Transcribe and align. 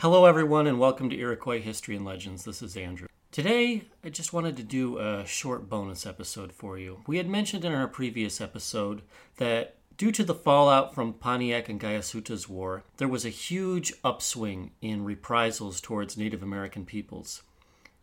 Hello, 0.00 0.24
everyone, 0.24 0.66
and 0.66 0.78
welcome 0.78 1.10
to 1.10 1.18
Iroquois 1.18 1.60
History 1.60 1.94
and 1.94 2.06
Legends. 2.06 2.44
This 2.44 2.62
is 2.62 2.74
Andrew. 2.74 3.06
Today, 3.30 3.82
I 4.02 4.08
just 4.08 4.32
wanted 4.32 4.56
to 4.56 4.62
do 4.62 4.96
a 4.96 5.26
short 5.26 5.68
bonus 5.68 6.06
episode 6.06 6.54
for 6.54 6.78
you. 6.78 7.02
We 7.06 7.18
had 7.18 7.28
mentioned 7.28 7.66
in 7.66 7.74
our 7.74 7.86
previous 7.86 8.40
episode 8.40 9.02
that 9.36 9.76
due 9.98 10.10
to 10.12 10.24
the 10.24 10.34
fallout 10.34 10.94
from 10.94 11.12
Pontiac 11.12 11.68
and 11.68 11.78
Gayasuta's 11.78 12.48
War, 12.48 12.82
there 12.96 13.08
was 13.08 13.26
a 13.26 13.28
huge 13.28 13.92
upswing 14.02 14.70
in 14.80 15.04
reprisals 15.04 15.82
towards 15.82 16.16
Native 16.16 16.42
American 16.42 16.86
peoples, 16.86 17.42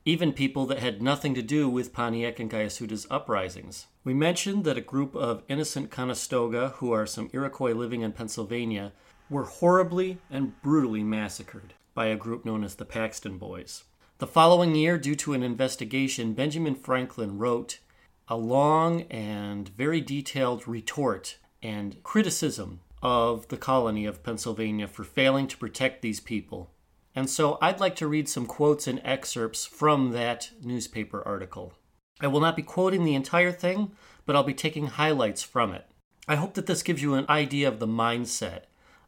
even 0.05 0.33
people 0.33 0.67
that 0.67 0.77
had 0.77 1.01
nothing 1.01 1.33
to 1.33 1.41
do 1.41 1.67
with 1.67 1.93
Pontiac 1.93 2.39
and 2.39 2.51
Gayasuta's 2.51 3.07
uprisings. 3.09 3.87
We 4.03 4.13
mentioned 4.13 4.65
that 4.65 4.77
a 4.77 4.81
group 4.81 5.15
of 5.15 5.41
innocent 5.47 5.89
Conestoga, 5.89 6.75
who 6.75 6.91
are 6.91 7.07
some 7.07 7.31
Iroquois 7.33 7.73
living 7.73 8.03
in 8.03 8.11
Pennsylvania, 8.11 8.91
were 9.31 9.45
horribly 9.45 10.19
and 10.29 10.61
brutally 10.61 11.03
massacred 11.03 11.73
by 11.97 12.05
a 12.05 12.15
group 12.15 12.45
known 12.45 12.63
as 12.63 12.75
the 12.75 12.85
Paxton 12.85 13.39
Boys. 13.39 13.85
The 14.19 14.27
following 14.27 14.75
year, 14.75 14.99
due 14.99 15.15
to 15.15 15.33
an 15.33 15.41
investigation, 15.41 16.33
Benjamin 16.33 16.75
Franklin 16.75 17.39
wrote 17.39 17.79
a 18.27 18.37
long 18.37 19.01
and 19.09 19.69
very 19.69 19.99
detailed 19.99 20.67
retort 20.67 21.39
and 21.63 22.03
criticism 22.03 22.81
of 23.01 23.47
the 23.47 23.57
colony 23.57 24.05
of 24.05 24.21
Pennsylvania 24.21 24.87
for 24.87 25.03
failing 25.03 25.47
to 25.47 25.57
protect 25.57 26.03
these 26.03 26.19
people. 26.19 26.69
And 27.15 27.27
so 27.27 27.57
I'd 27.63 27.79
like 27.79 27.95
to 27.95 28.07
read 28.07 28.29
some 28.29 28.45
quotes 28.45 28.85
and 28.85 29.01
excerpts 29.03 29.65
from 29.65 30.11
that 30.11 30.51
newspaper 30.61 31.23
article. 31.27 31.73
I 32.21 32.27
will 32.27 32.41
not 32.41 32.55
be 32.55 32.61
quoting 32.61 33.05
the 33.05 33.15
entire 33.15 33.51
thing, 33.51 33.93
but 34.27 34.35
I'll 34.35 34.43
be 34.43 34.53
taking 34.53 34.85
highlights 34.85 35.41
from 35.41 35.73
it. 35.73 35.87
I 36.27 36.35
hope 36.35 36.53
that 36.53 36.67
this 36.67 36.83
gives 36.83 37.01
you 37.01 37.15
an 37.15 37.25
idea 37.27 37.67
of 37.67 37.79
the 37.79 37.87
mindset 37.87 38.65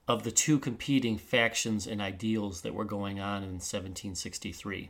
of 0.10 0.24
the 0.24 0.32
two 0.32 0.58
competing 0.58 1.20
factions 1.20 1.86
and 1.86 2.02
ideals 2.02 2.62
that 2.62 2.74
were 2.74 2.84
going 2.84 3.20
on 3.20 3.44
in 3.44 3.60
1763. 3.60 4.90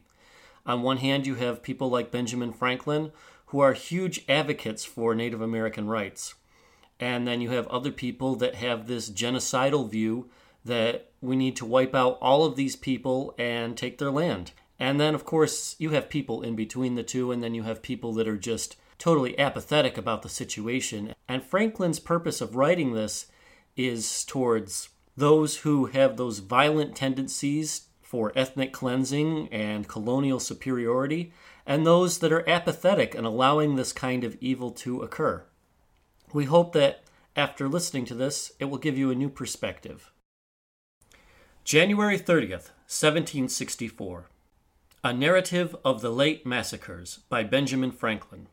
On 0.65 0.81
one 0.81 0.97
hand, 0.97 1.27
you 1.27 1.35
have 1.35 1.61
people 1.61 1.89
like 1.89 2.09
Benjamin 2.09 2.53
Franklin, 2.53 3.11
who 3.47 3.59
are 3.59 3.73
huge 3.73 4.23
advocates 4.29 4.85
for 4.85 5.13
Native 5.13 5.41
American 5.41 5.89
rights. 5.89 6.35
And 7.01 7.27
then 7.27 7.41
you 7.41 7.49
have 7.49 7.67
other 7.67 7.91
people 7.91 8.35
that 8.37 8.55
have 8.55 8.87
this 8.87 9.09
genocidal 9.09 9.89
view 9.89 10.29
that 10.63 11.11
we 11.19 11.35
need 11.35 11.57
to 11.57 11.65
wipe 11.65 11.93
out 11.93 12.17
all 12.21 12.45
of 12.45 12.55
these 12.55 12.77
people 12.77 13.35
and 13.37 13.75
take 13.75 13.97
their 13.97 14.11
land. 14.11 14.53
And 14.79 15.01
then, 15.01 15.15
of 15.15 15.25
course, 15.25 15.75
you 15.79 15.89
have 15.89 16.09
people 16.09 16.41
in 16.41 16.55
between 16.55 16.95
the 16.95 17.03
two, 17.03 17.33
and 17.33 17.43
then 17.43 17.53
you 17.53 17.63
have 17.63 17.81
people 17.81 18.13
that 18.13 18.27
are 18.27 18.37
just 18.37 18.77
totally 18.97 19.37
apathetic 19.37 19.97
about 19.97 20.21
the 20.21 20.29
situation. 20.29 21.13
And 21.27 21.43
Franklin's 21.43 21.99
purpose 21.99 22.39
of 22.39 22.55
writing 22.55 22.93
this 22.93 23.25
is 23.75 24.23
towards 24.23 24.89
those 25.19 25.57
who 25.57 25.87
have 25.87 26.17
those 26.17 26.39
violent 26.39 26.95
tendencies 26.95 27.87
for 28.01 28.31
ethnic 28.35 28.73
cleansing 28.73 29.47
and 29.51 29.87
colonial 29.87 30.39
superiority, 30.39 31.31
and 31.65 31.85
those 31.85 32.19
that 32.19 32.31
are 32.31 32.47
apathetic 32.49 33.13
and 33.13 33.27
allowing 33.27 33.75
this 33.75 33.93
kind 33.93 34.23
of 34.23 34.37
evil 34.41 34.71
to 34.71 35.01
occur. 35.01 35.43
We 36.33 36.45
hope 36.45 36.73
that 36.73 37.03
after 37.35 37.69
listening 37.69 38.05
to 38.05 38.15
this, 38.15 38.51
it 38.59 38.65
will 38.65 38.79
give 38.79 38.97
you 38.97 39.11
a 39.11 39.15
new 39.15 39.29
perspective. 39.29 40.11
January 41.63 42.17
30th, 42.17 42.71
1764. 42.89 44.29
A 45.03 45.13
Narrative 45.13 45.75
of 45.85 46.01
the 46.01 46.09
Late 46.09 46.45
Massacres 46.45 47.19
by 47.29 47.43
Benjamin 47.43 47.91
Franklin. 47.91 48.47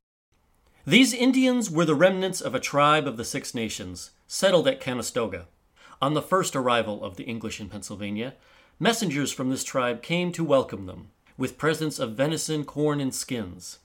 These 0.84 1.15
Indians 1.15 1.71
were 1.71 1.87
the 1.87 1.94
remnants 1.94 2.41
of 2.41 2.54
a 2.54 2.60
tribe 2.60 3.06
of 3.06 3.16
the 3.16 3.25
Six 3.25 3.54
Nations, 3.54 4.10
settled 4.27 4.69
at 4.69 4.81
Conestoga. 4.81 5.47
On 6.03 6.12
the 6.12 6.23
first 6.23 6.55
arrival 6.55 7.03
of 7.03 7.17
the 7.17 7.25
English 7.25 7.59
in 7.59 7.71
Pennsylvania, 7.71 8.34
messengers 8.79 9.33
from 9.33 9.49
this 9.49 9.65
tribe 9.65 10.03
came 10.03 10.31
to 10.33 10.45
welcome 10.45 10.84
them, 10.84 11.09
with 11.39 11.57
presents 11.57 11.99
of 11.99 12.15
venison, 12.15 12.65
corn, 12.65 13.01
and 13.01 13.15
skins. 13.15 13.79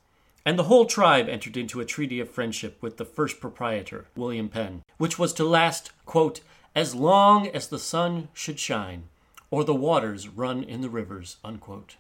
And 0.46 0.60
the 0.60 0.64
whole 0.64 0.86
tribe 0.86 1.30
entered 1.30 1.56
into 1.56 1.80
a 1.80 1.86
treaty 1.86 2.20
of 2.20 2.30
friendship 2.30 2.82
with 2.82 2.98
the 2.98 3.06
first 3.06 3.40
proprietor, 3.40 4.08
William 4.16 4.50
Penn, 4.50 4.84
which 4.98 5.18
was 5.18 5.32
to 5.34 5.46
last, 5.46 5.92
quote, 6.06 6.42
as 6.76 6.96
long 6.96 7.48
as 7.48 7.68
the 7.68 7.80
sun 7.80 8.28
should 8.34 8.60
shine, 8.60 9.04
or 9.50 9.64
the 9.64 9.74
waters 9.74 10.28
run 10.28 10.64
in 10.64 10.82
the 10.82 10.90
rivers, 10.90 11.38
unquote. 11.44 11.96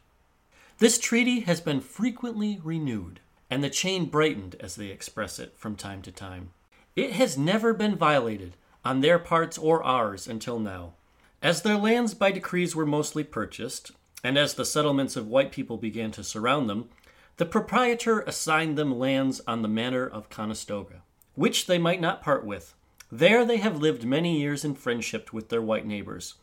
This 0.79 0.97
treaty 0.97 1.41
has 1.41 1.61
been 1.61 1.79
frequently 1.79 2.59
renewed, 2.63 3.19
and 3.49 3.63
the 3.63 3.69
chain 3.69 4.05
brightened, 4.05 4.55
as 4.59 4.75
they 4.75 4.87
express 4.87 5.39
it, 5.39 5.53
from 5.55 5.75
time 5.75 6.01
to 6.01 6.11
time. 6.11 6.49
It 6.95 7.13
has 7.13 7.37
never 7.37 7.73
been 7.73 7.95
violated, 7.95 8.57
on 8.83 9.01
their 9.01 9.19
parts 9.19 9.57
or 9.57 9.83
ours 9.83 10.27
until 10.27 10.59
now. 10.59 10.93
As 11.41 11.61
their 11.61 11.77
lands 11.77 12.13
by 12.13 12.31
decrees 12.31 12.75
were 12.75 12.85
mostly 12.85 13.23
purchased, 13.23 13.91
and 14.23 14.37
as 14.37 14.53
the 14.53 14.65
settlements 14.65 15.15
of 15.15 15.27
white 15.27 15.51
people 15.51 15.77
began 15.77 16.11
to 16.11 16.23
surround 16.23 16.69
them, 16.69 16.89
the 17.37 17.45
proprietor 17.45 18.21
assigned 18.21 18.77
them 18.77 18.99
lands 18.99 19.41
on 19.47 19.61
the 19.61 19.67
manor 19.67 20.05
of 20.05 20.29
Conestoga, 20.29 21.01
which 21.35 21.65
they 21.65 21.77
might 21.77 22.01
not 22.01 22.21
part 22.21 22.45
with. 22.45 22.75
There 23.11 23.43
they 23.43 23.57
have 23.57 23.81
lived 23.81 24.05
many 24.05 24.39
years 24.39 24.63
in 24.63 24.75
friendship 24.75 25.33
with 25.33 25.49
their 25.49 25.61
white 25.61 25.85
neighbors, 25.85 26.35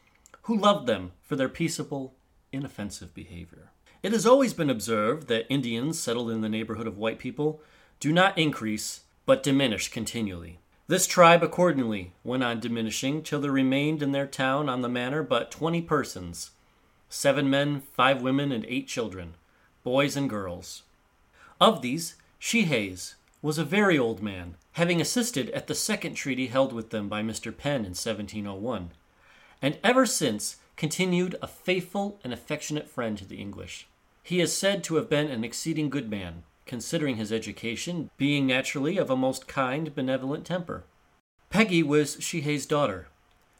who 0.42 0.56
loved 0.56 0.86
them 0.86 1.12
for 1.22 1.36
their 1.36 1.48
peaceable, 1.48 2.14
inoffensive 2.52 3.14
behavior. 3.14 3.70
It 4.02 4.12
has 4.12 4.26
always 4.26 4.54
been 4.54 4.70
observed 4.70 5.28
that 5.28 5.46
Indians 5.48 5.98
settled 5.98 6.30
in 6.30 6.40
the 6.40 6.48
neighborhood 6.48 6.86
of 6.86 6.98
white 6.98 7.18
people 7.18 7.62
do 8.00 8.12
not 8.12 8.38
increase, 8.38 9.02
but 9.26 9.42
diminish 9.42 9.88
continually. 9.88 10.58
This 10.88 11.06
tribe 11.06 11.42
accordingly 11.42 12.12
went 12.24 12.42
on 12.42 12.60
diminishing 12.60 13.22
till 13.22 13.42
there 13.42 13.52
remained 13.52 14.02
in 14.02 14.12
their 14.12 14.26
town 14.26 14.70
on 14.70 14.80
the 14.80 14.88
manor 14.88 15.22
but 15.22 15.50
twenty 15.50 15.82
persons 15.82 16.52
seven 17.10 17.50
men, 17.50 17.82
five 17.92 18.22
women, 18.22 18.52
and 18.52 18.64
eight 18.66 18.88
children, 18.88 19.34
boys 19.84 20.16
and 20.16 20.30
girls. 20.30 20.84
Of 21.60 21.82
these, 21.82 22.14
Shehaes 22.40 23.14
was 23.42 23.58
a 23.58 23.64
very 23.64 23.98
old 23.98 24.22
man, 24.22 24.54
having 24.72 24.98
assisted 25.00 25.50
at 25.50 25.66
the 25.66 25.74
second 25.74 26.14
treaty 26.14 26.46
held 26.46 26.72
with 26.72 26.88
them 26.88 27.06
by 27.06 27.22
Mr. 27.22 27.54
Penn 27.54 27.84
in 27.84 27.94
1701, 27.94 28.90
and 29.60 29.78
ever 29.84 30.06
since 30.06 30.56
continued 30.76 31.36
a 31.42 31.46
faithful 31.46 32.18
and 32.24 32.32
affectionate 32.32 32.88
friend 32.88 33.18
to 33.18 33.26
the 33.26 33.40
English. 33.40 33.86
He 34.22 34.40
is 34.40 34.56
said 34.56 34.82
to 34.84 34.96
have 34.96 35.10
been 35.10 35.28
an 35.28 35.44
exceeding 35.44 35.90
good 35.90 36.10
man, 36.10 36.44
considering 36.68 37.16
his 37.16 37.32
education, 37.32 38.10
being 38.16 38.46
naturally 38.46 38.96
of 38.96 39.10
a 39.10 39.16
most 39.16 39.48
kind, 39.48 39.92
benevolent 39.94 40.44
temper. 40.44 40.84
Peggy 41.50 41.82
was 41.82 42.16
Sheha's 42.20 42.66
daughter. 42.66 43.08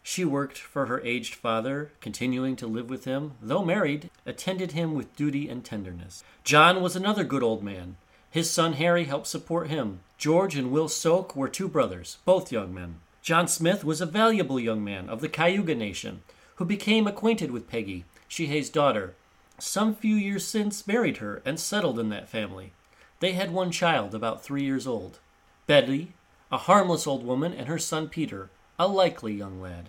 She 0.03 0.25
worked 0.25 0.59
for 0.59 0.87
her 0.87 1.01
aged 1.01 1.35
father, 1.35 1.91
continuing 2.01 2.55
to 2.57 2.67
live 2.67 2.89
with 2.89 3.05
him, 3.05 3.33
though 3.43 3.65
married, 3.65 4.11
attended 4.25 4.73
him 4.73 4.95
with 4.95 5.17
duty 5.17 5.49
and 5.49 5.65
tenderness. 5.65 6.23
John 6.45 6.81
was 6.81 6.95
another 6.95 7.25
good 7.25 7.43
old 7.43 7.63
man. 7.63 7.97
His 8.31 8.51
son 8.51 8.75
Harry 8.75 9.05
helped 9.05 9.27
support 9.27 9.69
him. 9.69 10.01
George 10.17 10.55
and 10.57 10.71
Will 10.71 10.89
Soak 10.89 11.35
were 11.35 11.49
two 11.49 11.69
brothers, 11.69 12.19
both 12.25 12.53
young 12.53 12.73
men. 12.73 13.01
John 13.23 13.49
Smith 13.49 13.85
was 13.85 14.01
a 14.01 14.07
valuable 14.07 14.61
young 14.61 14.85
man 14.85 15.09
of 15.09 15.21
the 15.21 15.29
Cayuga 15.29 15.75
Nation, 15.75 16.23
who 16.57 16.65
became 16.65 17.07
acquainted 17.07 17.51
with 17.51 17.69
Peggy, 17.69 18.05
Sheha's 18.29 18.71
daughter. 18.71 19.15
Some 19.59 19.95
few 19.95 20.15
years 20.15 20.47
since 20.47 20.87
married 20.87 21.19
her 21.19 21.43
and 21.45 21.59
settled 21.59 21.99
in 21.99 22.11
that 22.11 22.29
family. 22.29 22.73
They 23.21 23.33
had 23.33 23.53
one 23.53 23.71
child, 23.71 24.15
about 24.15 24.43
three 24.43 24.63
years 24.63 24.87
old. 24.87 25.19
Betty, 25.67 26.15
a 26.53 26.59
harmless 26.59 27.07
old 27.07 27.25
woman, 27.25 27.53
and 27.53 27.69
her 27.69 27.79
son 27.79 28.09
Peter, 28.09 28.51
a 28.79 28.87
likely 28.87 29.35
young 29.35 29.61
lad. 29.61 29.89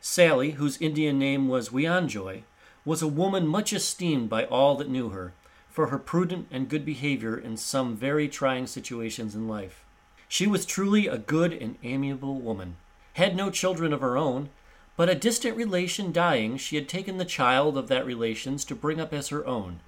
Sally, 0.00 0.52
whose 0.52 0.80
Indian 0.80 1.18
name 1.18 1.48
was 1.48 1.70
Wyanjoy, 1.70 2.42
was 2.84 3.02
a 3.02 3.08
woman 3.08 3.46
much 3.46 3.72
esteemed 3.72 4.28
by 4.28 4.44
all 4.44 4.76
that 4.76 4.88
knew 4.88 5.08
her, 5.08 5.32
for 5.68 5.88
her 5.88 5.98
prudent 5.98 6.46
and 6.50 6.68
good 6.68 6.84
behavior 6.84 7.36
in 7.36 7.56
some 7.56 7.96
very 7.96 8.28
trying 8.28 8.66
situations 8.66 9.34
in 9.34 9.48
life. 9.48 9.84
She 10.28 10.46
was 10.46 10.66
truly 10.66 11.06
a 11.06 11.18
good 11.18 11.52
and 11.52 11.78
amiable 11.82 12.40
woman, 12.40 12.76
had 13.14 13.34
no 13.34 13.50
children 13.50 13.92
of 13.92 14.00
her 14.00 14.16
own, 14.16 14.50
but 14.96 15.08
a 15.08 15.14
distant 15.14 15.56
relation 15.56 16.12
dying, 16.12 16.56
she 16.56 16.76
had 16.76 16.88
taken 16.88 17.16
the 17.16 17.24
child 17.24 17.78
of 17.78 17.88
that 17.88 18.04
relation's 18.04 18.64
to 18.66 18.74
bring 18.74 19.00
up 19.00 19.12
as 19.12 19.28
her 19.28 19.46
own, 19.46 19.80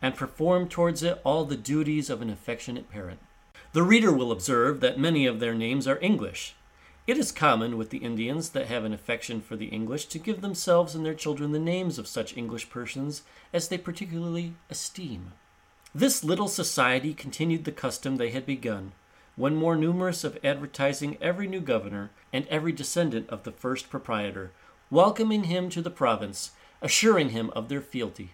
and 0.00 0.14
perform 0.14 0.68
towards 0.68 1.02
it 1.02 1.20
all 1.24 1.44
the 1.44 1.56
duties 1.56 2.10
of 2.10 2.22
an 2.22 2.30
affectionate 2.30 2.90
parent. 2.90 3.18
The 3.72 3.82
reader 3.82 4.12
will 4.12 4.32
observe 4.32 4.80
that 4.80 4.98
many 4.98 5.26
of 5.26 5.40
their 5.40 5.54
names 5.54 5.86
are 5.86 5.98
English. 6.00 6.54
It 7.06 7.18
is 7.18 7.30
common 7.30 7.76
with 7.76 7.90
the 7.90 7.98
Indians 7.98 8.50
that 8.50 8.66
have 8.66 8.84
an 8.84 8.92
affection 8.92 9.40
for 9.40 9.54
the 9.54 9.66
English 9.66 10.06
to 10.06 10.18
give 10.18 10.40
themselves 10.40 10.94
and 10.94 11.06
their 11.06 11.14
children 11.14 11.52
the 11.52 11.58
names 11.58 11.98
of 11.98 12.08
such 12.08 12.36
English 12.36 12.68
persons 12.68 13.22
as 13.52 13.68
they 13.68 13.78
particularly 13.78 14.54
esteem. 14.70 15.32
This 15.94 16.24
little 16.24 16.48
society 16.48 17.14
continued 17.14 17.64
the 17.64 17.72
custom 17.72 18.16
they 18.16 18.30
had 18.30 18.44
begun, 18.44 18.92
when 19.36 19.54
more 19.54 19.76
numerous 19.76 20.24
of 20.24 20.38
advertising 20.42 21.16
every 21.20 21.46
new 21.46 21.60
governor 21.60 22.10
and 22.32 22.46
every 22.48 22.72
descendant 22.72 23.28
of 23.30 23.44
the 23.44 23.52
first 23.52 23.88
proprietor, 23.88 24.50
welcoming 24.90 25.44
him 25.44 25.68
to 25.70 25.80
the 25.80 25.90
province, 25.90 26.50
assuring 26.82 27.28
him 27.30 27.50
of 27.50 27.68
their 27.68 27.80
fealty, 27.80 28.32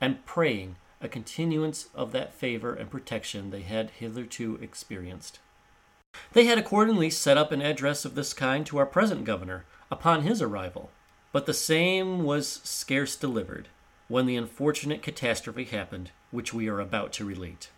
and 0.00 0.24
praying 0.26 0.76
a 1.02 1.08
continuance 1.08 1.88
of 1.94 2.12
that 2.12 2.32
favor 2.32 2.74
and 2.74 2.90
protection 2.90 3.50
they 3.50 3.62
had 3.62 3.90
hitherto 3.90 4.58
experienced. 4.62 5.40
They 6.32 6.44
had 6.44 6.58
accordingly 6.58 7.10
set 7.10 7.36
up 7.36 7.52
an 7.52 7.62
address 7.62 8.04
of 8.04 8.14
this 8.14 8.32
kind 8.32 8.64
to 8.66 8.78
our 8.78 8.86
present 8.86 9.24
governor 9.24 9.64
upon 9.90 10.22
his 10.22 10.40
arrival. 10.40 10.90
But 11.32 11.46
the 11.46 11.54
same 11.54 12.24
was 12.24 12.60
scarce 12.62 13.16
delivered 13.16 13.68
when 14.08 14.26
the 14.26 14.36
unfortunate 14.36 15.02
catastrophe 15.02 15.64
happened, 15.64 16.10
which 16.30 16.52
we 16.52 16.68
are 16.68 16.80
about 16.80 17.12
to 17.14 17.24
relate. 17.24 17.70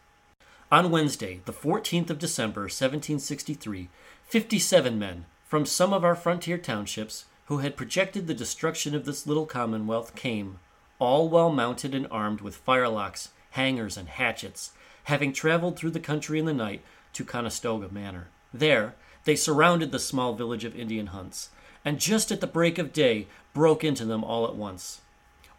On 0.72 0.90
Wednesday, 0.90 1.40
the 1.44 1.52
14th 1.52 2.10
of 2.10 2.18
December, 2.18 2.62
1763, 2.62 3.88
57 4.26 4.98
men 4.98 5.26
from 5.46 5.64
some 5.64 5.92
of 5.92 6.04
our 6.04 6.16
frontier 6.16 6.58
townships 6.58 7.26
who 7.46 7.58
had 7.58 7.76
projected 7.76 8.26
the 8.26 8.34
destruction 8.34 8.94
of 8.94 9.04
this 9.04 9.26
little 9.26 9.46
commonwealth 9.46 10.16
came, 10.16 10.58
all 10.98 11.28
well 11.28 11.50
mounted 11.50 11.94
and 11.94 12.06
armed 12.10 12.40
with 12.40 12.64
firelocks, 12.64 13.28
hangers, 13.50 13.96
and 13.96 14.08
hatchets, 14.08 14.72
having 15.04 15.32
traveled 15.32 15.76
through 15.76 15.90
the 15.90 16.00
country 16.00 16.38
in 16.38 16.44
the 16.44 16.52
night 16.52 16.82
to 17.12 17.24
Conestoga 17.24 17.88
Manor. 17.92 18.28
There, 18.52 18.94
they 19.24 19.36
surrounded 19.36 19.92
the 19.92 19.98
small 19.98 20.34
village 20.34 20.64
of 20.64 20.76
Indian 20.76 21.08
Hunts, 21.08 21.50
and 21.84 22.00
just 22.00 22.30
at 22.30 22.40
the 22.40 22.46
break 22.46 22.78
of 22.78 22.92
day 22.92 23.26
broke 23.52 23.84
into 23.84 24.04
them 24.04 24.24
all 24.24 24.46
at 24.46 24.56
once. 24.56 25.00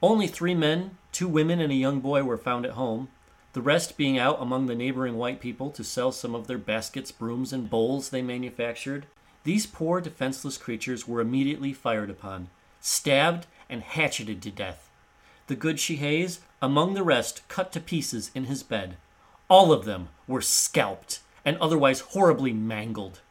Only 0.01 0.27
three 0.27 0.55
men, 0.55 0.97
two 1.11 1.27
women, 1.27 1.59
and 1.59 1.71
a 1.71 1.75
young 1.75 1.99
boy 1.99 2.23
were 2.23 2.37
found 2.37 2.65
at 2.65 2.73
home, 2.73 3.09
the 3.53 3.61
rest 3.61 3.95
being 3.95 4.19
out 4.19 4.41
among 4.41 4.65
the 4.65 4.75
neighboring 4.75 5.15
white 5.15 5.39
people 5.39 5.71
to 5.71 5.83
sell 5.83 6.11
some 6.11 6.35
of 6.35 6.47
their 6.47 6.57
baskets, 6.57 7.11
brooms, 7.11 7.53
and 7.53 7.69
bowls 7.69 8.09
they 8.09 8.21
manufactured. 8.21 9.05
These 9.45 9.65
poor, 9.65 10.01
defenseless 10.01 10.57
creatures 10.57 11.07
were 11.07 11.21
immediately 11.21 11.71
fired 11.71 12.09
upon, 12.09 12.49
stabbed, 12.81 13.47
and 13.69 13.81
hatcheted 13.81 14.41
to 14.41 14.51
death. 14.51 14.84
The 15.47 15.55
good 15.55 15.77
Shehaes, 15.77 16.39
among 16.61 16.93
the 16.93 17.03
rest, 17.03 17.47
cut 17.47 17.71
to 17.73 17.79
pieces 17.79 18.31
in 18.33 18.45
his 18.45 18.63
bed. 18.63 18.97
All 19.47 19.71
of 19.71 19.85
them 19.85 20.09
were 20.27 20.41
scalped 20.41 21.19
and 21.45 21.57
otherwise 21.59 21.99
horribly 21.99 22.51
mangled. 22.51 23.21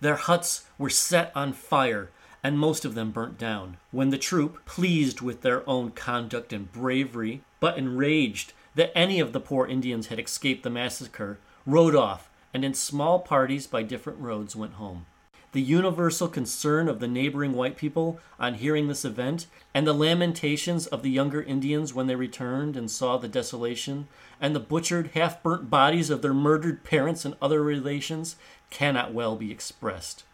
Their 0.00 0.16
huts 0.16 0.66
were 0.76 0.90
set 0.90 1.30
on 1.36 1.52
fire, 1.52 2.10
and 2.42 2.58
most 2.58 2.84
of 2.84 2.96
them 2.96 3.12
burnt 3.12 3.38
down. 3.38 3.76
When 3.92 4.10
the 4.10 4.18
troop, 4.18 4.64
pleased 4.66 5.20
with 5.20 5.42
their 5.42 5.68
own 5.70 5.92
conduct 5.92 6.52
and 6.52 6.72
bravery, 6.72 7.42
but 7.60 7.78
enraged 7.78 8.52
that 8.74 8.90
any 8.98 9.20
of 9.20 9.32
the 9.32 9.38
poor 9.38 9.66
Indians 9.66 10.08
had 10.08 10.18
escaped 10.18 10.64
the 10.64 10.70
massacre, 10.70 11.38
rode 11.64 11.94
off, 11.94 12.28
and 12.52 12.64
in 12.64 12.74
small 12.74 13.20
parties 13.20 13.68
by 13.68 13.84
different 13.84 14.18
roads 14.18 14.56
went 14.56 14.74
home. 14.74 15.06
The 15.52 15.60
universal 15.60 16.28
concern 16.28 16.88
of 16.88 16.98
the 16.98 17.08
neighboring 17.08 17.52
white 17.52 17.76
people 17.76 18.18
on 18.40 18.54
hearing 18.54 18.88
this 18.88 19.04
event, 19.04 19.46
and 19.74 19.86
the 19.86 19.92
lamentations 19.92 20.86
of 20.86 21.02
the 21.02 21.10
younger 21.10 21.42
Indians 21.42 21.92
when 21.92 22.06
they 22.06 22.14
returned 22.14 22.74
and 22.74 22.90
saw 22.90 23.18
the 23.18 23.28
desolation, 23.28 24.08
and 24.40 24.56
the 24.56 24.60
butchered, 24.60 25.10
half 25.12 25.42
burnt 25.42 25.68
bodies 25.68 26.08
of 26.08 26.22
their 26.22 26.32
murdered 26.32 26.84
parents 26.84 27.26
and 27.26 27.36
other 27.42 27.62
relations, 27.62 28.36
cannot 28.70 29.12
well 29.12 29.36
be 29.36 29.52
expressed. 29.52 30.24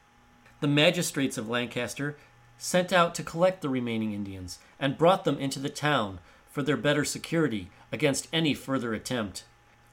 The 0.60 0.68
magistrates 0.68 1.36
of 1.36 1.48
Lancaster 1.48 2.16
sent 2.56 2.92
out 2.92 3.14
to 3.16 3.24
collect 3.24 3.60
the 3.60 3.68
remaining 3.68 4.12
Indians, 4.12 4.60
and 4.78 4.98
brought 4.98 5.24
them 5.24 5.38
into 5.38 5.58
the 5.58 5.68
town 5.68 6.20
for 6.50 6.62
their 6.62 6.76
better 6.76 7.04
security 7.04 7.70
against 7.90 8.28
any 8.32 8.54
further 8.54 8.94
attempt, 8.94 9.44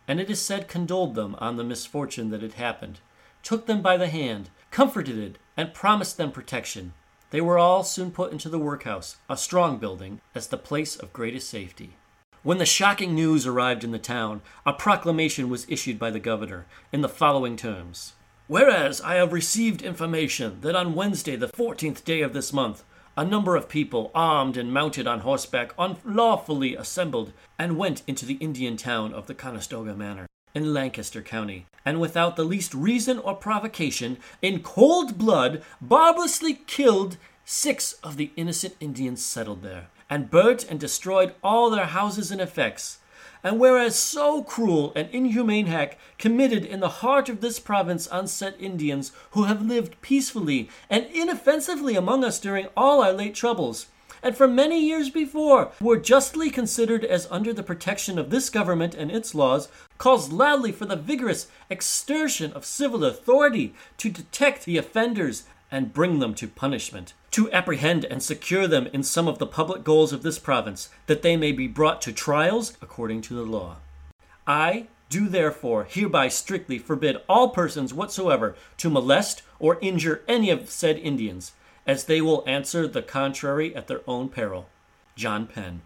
and 0.08 0.20
it 0.20 0.30
is 0.30 0.42
said 0.42 0.68
condoled 0.68 1.16
them 1.16 1.36
on 1.40 1.58
the 1.58 1.64
misfortune 1.64 2.30
that 2.30 2.44
had 2.44 2.54
happened, 2.54 3.00
took 3.46 3.68
them 3.68 3.82
by 3.82 3.96
the 3.96 4.08
hand, 4.08 4.50
comforted 4.72 5.18
it, 5.20 5.38
and 5.56 5.74
promised 5.74 6.18
them 6.18 6.32
protection. 6.32 6.94
They 7.30 7.40
were 7.40 7.60
all 7.60 7.84
soon 7.84 8.10
put 8.12 8.32
into 8.32 8.50
the 8.50 8.60
workhouse, 8.60 9.18
a 9.30 9.38
strong 9.38 9.78
building, 9.78 10.20
as 10.34 10.48
the 10.48 10.58
place 10.58 10.96
of 10.96 11.14
greatest 11.14 11.48
safety. 11.48 11.92
When 12.42 12.58
the 12.58 12.66
shocking 12.66 13.14
news 13.14 13.46
arrived 13.46 13.84
in 13.84 13.92
the 13.92 14.00
town, 14.00 14.42
a 14.66 14.74
proclamation 14.74 15.48
was 15.48 15.68
issued 15.70 16.00
by 16.00 16.10
the 16.10 16.20
governor 16.20 16.66
in 16.92 17.02
the 17.02 17.10
following 17.10 17.56
terms 17.56 18.14
Whereas 18.48 19.00
I 19.02 19.16
have 19.16 19.32
received 19.32 19.82
information 19.82 20.62
that 20.62 20.76
on 20.76 20.96
Wednesday, 20.96 21.36
the 21.36 21.48
14th 21.48 22.04
day 22.04 22.22
of 22.22 22.34
this 22.34 22.52
month, 22.52 22.84
a 23.16 23.24
number 23.24 23.56
of 23.56 23.70
people, 23.70 24.12
armed 24.14 24.58
and 24.58 24.74
mounted 24.74 25.08
on 25.08 25.22
horseback, 25.22 25.74
unlawfully 25.78 26.76
assembled 26.76 27.32
and 27.60 27.78
went 27.78 28.02
into 28.08 28.26
the 28.26 28.36
Indian 28.36 28.76
town 28.76 29.14
of 29.14 29.28
the 29.28 29.36
Conestoga 29.36 29.96
Manor 29.96 30.28
in 30.56 30.74
Lancaster 30.74 31.22
County, 31.22 31.68
and 31.86 32.00
without 32.00 32.38
the 32.38 32.46
least 32.46 32.74
reason 32.74 33.20
or 33.20 33.36
provocation, 33.36 34.18
in 34.42 34.64
cold 34.64 35.18
blood, 35.18 35.62
barbarously 35.82 36.62
killed 36.66 37.18
six 37.44 37.94
of 38.02 38.18
the 38.18 38.32
innocent 38.36 38.76
Indians 38.80 39.24
settled 39.24 39.62
there, 39.62 39.88
and 40.10 40.32
burnt 40.32 40.66
and 40.68 40.80
destroyed 40.80 41.36
all 41.44 41.70
their 41.70 41.86
houses 41.86 42.32
and 42.32 42.42
effects. 42.42 43.00
And 43.44 43.60
whereas 43.60 43.96
so 43.96 44.42
cruel 44.42 44.92
and 44.96 45.08
inhumane 45.12 45.68
hack 45.68 46.00
committed 46.18 46.66
in 46.66 46.80
the 46.80 46.90
heart 46.90 47.30
of 47.30 47.42
this 47.42 47.60
province 47.60 48.08
on 48.08 48.26
set 48.26 48.60
Indians 48.60 49.12
who 49.32 49.44
have 49.44 49.62
lived 49.62 50.02
peacefully 50.02 50.68
and 50.90 51.06
inoffensively 51.14 51.96
among 51.96 52.24
us 52.24 52.40
during 52.40 52.70
all 52.76 53.04
our 53.04 53.14
late 53.14 53.36
troubles, 53.36 53.86
and 54.26 54.36
for 54.36 54.48
many 54.48 54.84
years 54.84 55.12
before 55.12 55.72
were 55.80 55.98
justly 55.98 56.50
considered 56.50 57.06
as 57.06 57.28
under 57.30 57.54
the 57.54 57.62
protection 57.62 58.18
of 58.18 58.32
this 58.32 58.50
government 58.50 58.96
and 58.96 59.12
its 59.12 59.36
laws, 59.36 59.70
calls 60.00 60.32
loudly 60.32 60.72
for 60.72 60.86
the 60.86 60.96
vigorous 60.96 61.48
exertion 61.70 62.52
of 62.54 62.66
civil 62.66 63.06
authority 63.06 63.76
to 63.98 64.10
detect 64.10 64.66
the 64.66 64.78
offenders 64.78 65.44
and 65.70 65.94
bring 65.94 66.18
them 66.18 66.34
to 66.34 66.48
punishment, 66.48 67.14
to 67.30 67.52
apprehend 67.52 68.04
and 68.04 68.24
secure 68.24 68.68
them 68.68 68.88
in 68.88 69.04
some 69.04 69.28
of 69.28 69.38
the 69.38 69.46
public 69.46 69.84
goals 69.84 70.12
of 70.12 70.24
this 70.24 70.40
province, 70.40 70.90
that 71.06 71.22
they 71.22 71.38
may 71.38 71.52
be 71.52 71.68
brought 71.68 72.02
to 72.02 72.12
trials 72.12 72.76
according 72.82 73.22
to 73.22 73.36
the 73.36 73.44
law. 73.44 73.76
I 74.48 74.88
do 75.08 75.30
therefore 75.30 75.84
hereby 75.84 76.30
strictly 76.30 76.80
forbid 76.80 77.18
all 77.30 77.50
persons 77.50 77.94
whatsoever 77.94 78.56
to 78.78 78.90
molest 78.90 79.44
or 79.60 79.78
injure 79.82 80.24
any 80.28 80.50
of 80.50 80.72
said 80.72 80.98
Indians, 80.98 81.52
as 81.86 82.06
they 82.06 82.22
will 82.22 82.44
answer 82.48 82.88
the 82.88 83.02
contrary 83.02 83.76
at 83.76 83.88
their 83.88 84.02
own 84.08 84.30
peril. 84.30 84.68
John 85.16 85.48
Penn. 85.48 85.82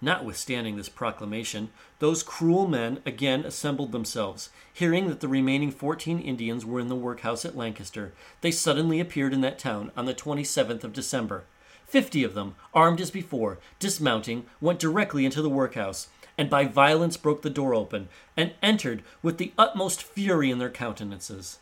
Notwithstanding 0.00 0.76
this 0.76 0.88
proclamation, 0.88 1.70
those 1.98 2.22
cruel 2.22 2.66
men 2.66 3.00
again 3.06 3.44
assembled 3.44 3.92
themselves. 3.92 4.50
Hearing 4.72 5.08
that 5.08 5.20
the 5.20 5.28
remaining 5.28 5.70
fourteen 5.70 6.18
Indians 6.18 6.66
were 6.66 6.80
in 6.80 6.88
the 6.88 6.94
workhouse 6.94 7.44
at 7.44 7.56
Lancaster, 7.56 8.12
they 8.40 8.50
suddenly 8.50 9.00
appeared 9.00 9.32
in 9.32 9.40
that 9.40 9.58
town 9.58 9.90
on 9.96 10.04
the 10.04 10.14
27th 10.14 10.84
of 10.84 10.92
December. 10.92 11.44
Fifty 11.86 12.24
of 12.24 12.34
them, 12.34 12.54
armed 12.74 13.00
as 13.00 13.10
before, 13.10 13.58
dismounting, 13.78 14.44
went 14.60 14.78
directly 14.78 15.24
into 15.24 15.40
the 15.40 15.48
workhouse, 15.48 16.08
and 16.36 16.50
by 16.50 16.64
violence 16.66 17.16
broke 17.16 17.42
the 17.42 17.48
door 17.48 17.74
open, 17.74 18.08
and 18.36 18.52
entered 18.62 19.02
with 19.22 19.38
the 19.38 19.52
utmost 19.56 20.02
fury 20.02 20.50
in 20.50 20.58
their 20.58 20.70
countenances. 20.70 21.60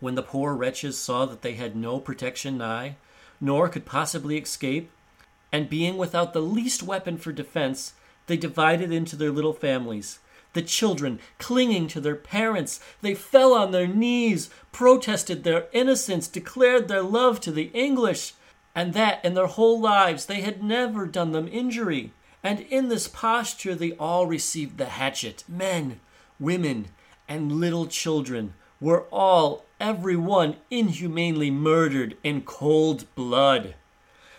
When 0.00 0.14
the 0.14 0.22
poor 0.22 0.54
wretches 0.54 0.98
saw 0.98 1.26
that 1.26 1.42
they 1.42 1.54
had 1.54 1.76
no 1.76 2.00
protection 2.00 2.56
nigh, 2.58 2.96
nor 3.40 3.68
could 3.68 3.84
possibly 3.84 4.38
escape, 4.38 4.90
and 5.52 5.68
being 5.68 5.98
without 5.98 6.32
the 6.32 6.40
least 6.40 6.82
weapon 6.82 7.18
for 7.18 7.32
defense, 7.32 7.92
they 8.26 8.36
divided 8.36 8.92
into 8.92 9.14
their 9.16 9.30
little 9.30 9.52
families. 9.52 10.18
The 10.52 10.62
children, 10.62 11.20
clinging 11.38 11.86
to 11.88 12.00
their 12.00 12.16
parents, 12.16 12.80
they 13.02 13.14
fell 13.14 13.52
on 13.52 13.70
their 13.70 13.86
knees, 13.86 14.50
protested 14.72 15.44
their 15.44 15.66
innocence, 15.72 16.26
declared 16.26 16.88
their 16.88 17.02
love 17.02 17.40
to 17.40 17.52
the 17.52 17.70
English, 17.74 18.34
and 18.74 18.94
that 18.94 19.24
in 19.24 19.34
their 19.34 19.46
whole 19.46 19.78
lives 19.78 20.26
they 20.26 20.40
had 20.40 20.62
never 20.62 21.06
done 21.06 21.32
them 21.32 21.48
injury. 21.48 22.12
And 22.42 22.60
in 22.60 22.88
this 22.88 23.06
posture 23.06 23.74
they 23.74 23.92
all 23.92 24.26
received 24.26 24.78
the 24.78 24.86
hatchet. 24.86 25.44
Men, 25.46 26.00
women, 26.38 26.88
and 27.28 27.52
little 27.52 27.86
children 27.86 28.54
were 28.80 29.02
all, 29.10 29.64
every 29.78 30.16
one, 30.16 30.56
inhumanely 30.70 31.50
murdered 31.50 32.16
in 32.22 32.40
cold 32.42 33.04
blood. 33.14 33.74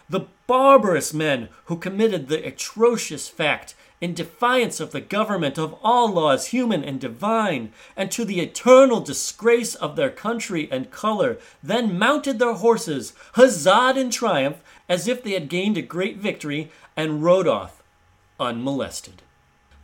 The 0.10 0.28
barbarous 0.48 1.14
men 1.14 1.50
who 1.66 1.78
committed 1.78 2.28
the 2.28 2.46
atrocious 2.46 3.30
fact 3.30 3.76
in 4.02 4.16
defiance 4.16 4.80
of 4.80 4.92
the 4.92 5.00
government 5.00 5.60
of 5.60 5.76
all 5.84 6.12
laws, 6.12 6.48
human 6.48 6.84
and 6.84 7.00
divine, 7.00 7.72
and 7.96 8.12
to 8.12 8.26
the 8.26 8.40
eternal 8.40 9.00
disgrace 9.00 9.76
of 9.76 9.96
their 9.96 10.10
country 10.10 10.68
and 10.72 10.90
color, 10.90 11.38
then 11.62 11.98
mounted 11.98 12.40
their 12.40 12.56
horses, 12.56 13.14
huzzaed 13.36 13.96
in 13.96 14.10
triumph, 14.10 14.58
as 14.90 15.08
if 15.08 15.24
they 15.24 15.34
had 15.34 15.48
gained 15.50 15.78
a 15.78 15.84
great 15.84 16.18
victory, 16.18 16.72
and 16.98 17.24
rode 17.24 17.48
off 17.48 17.84
unmolested. 18.40 19.22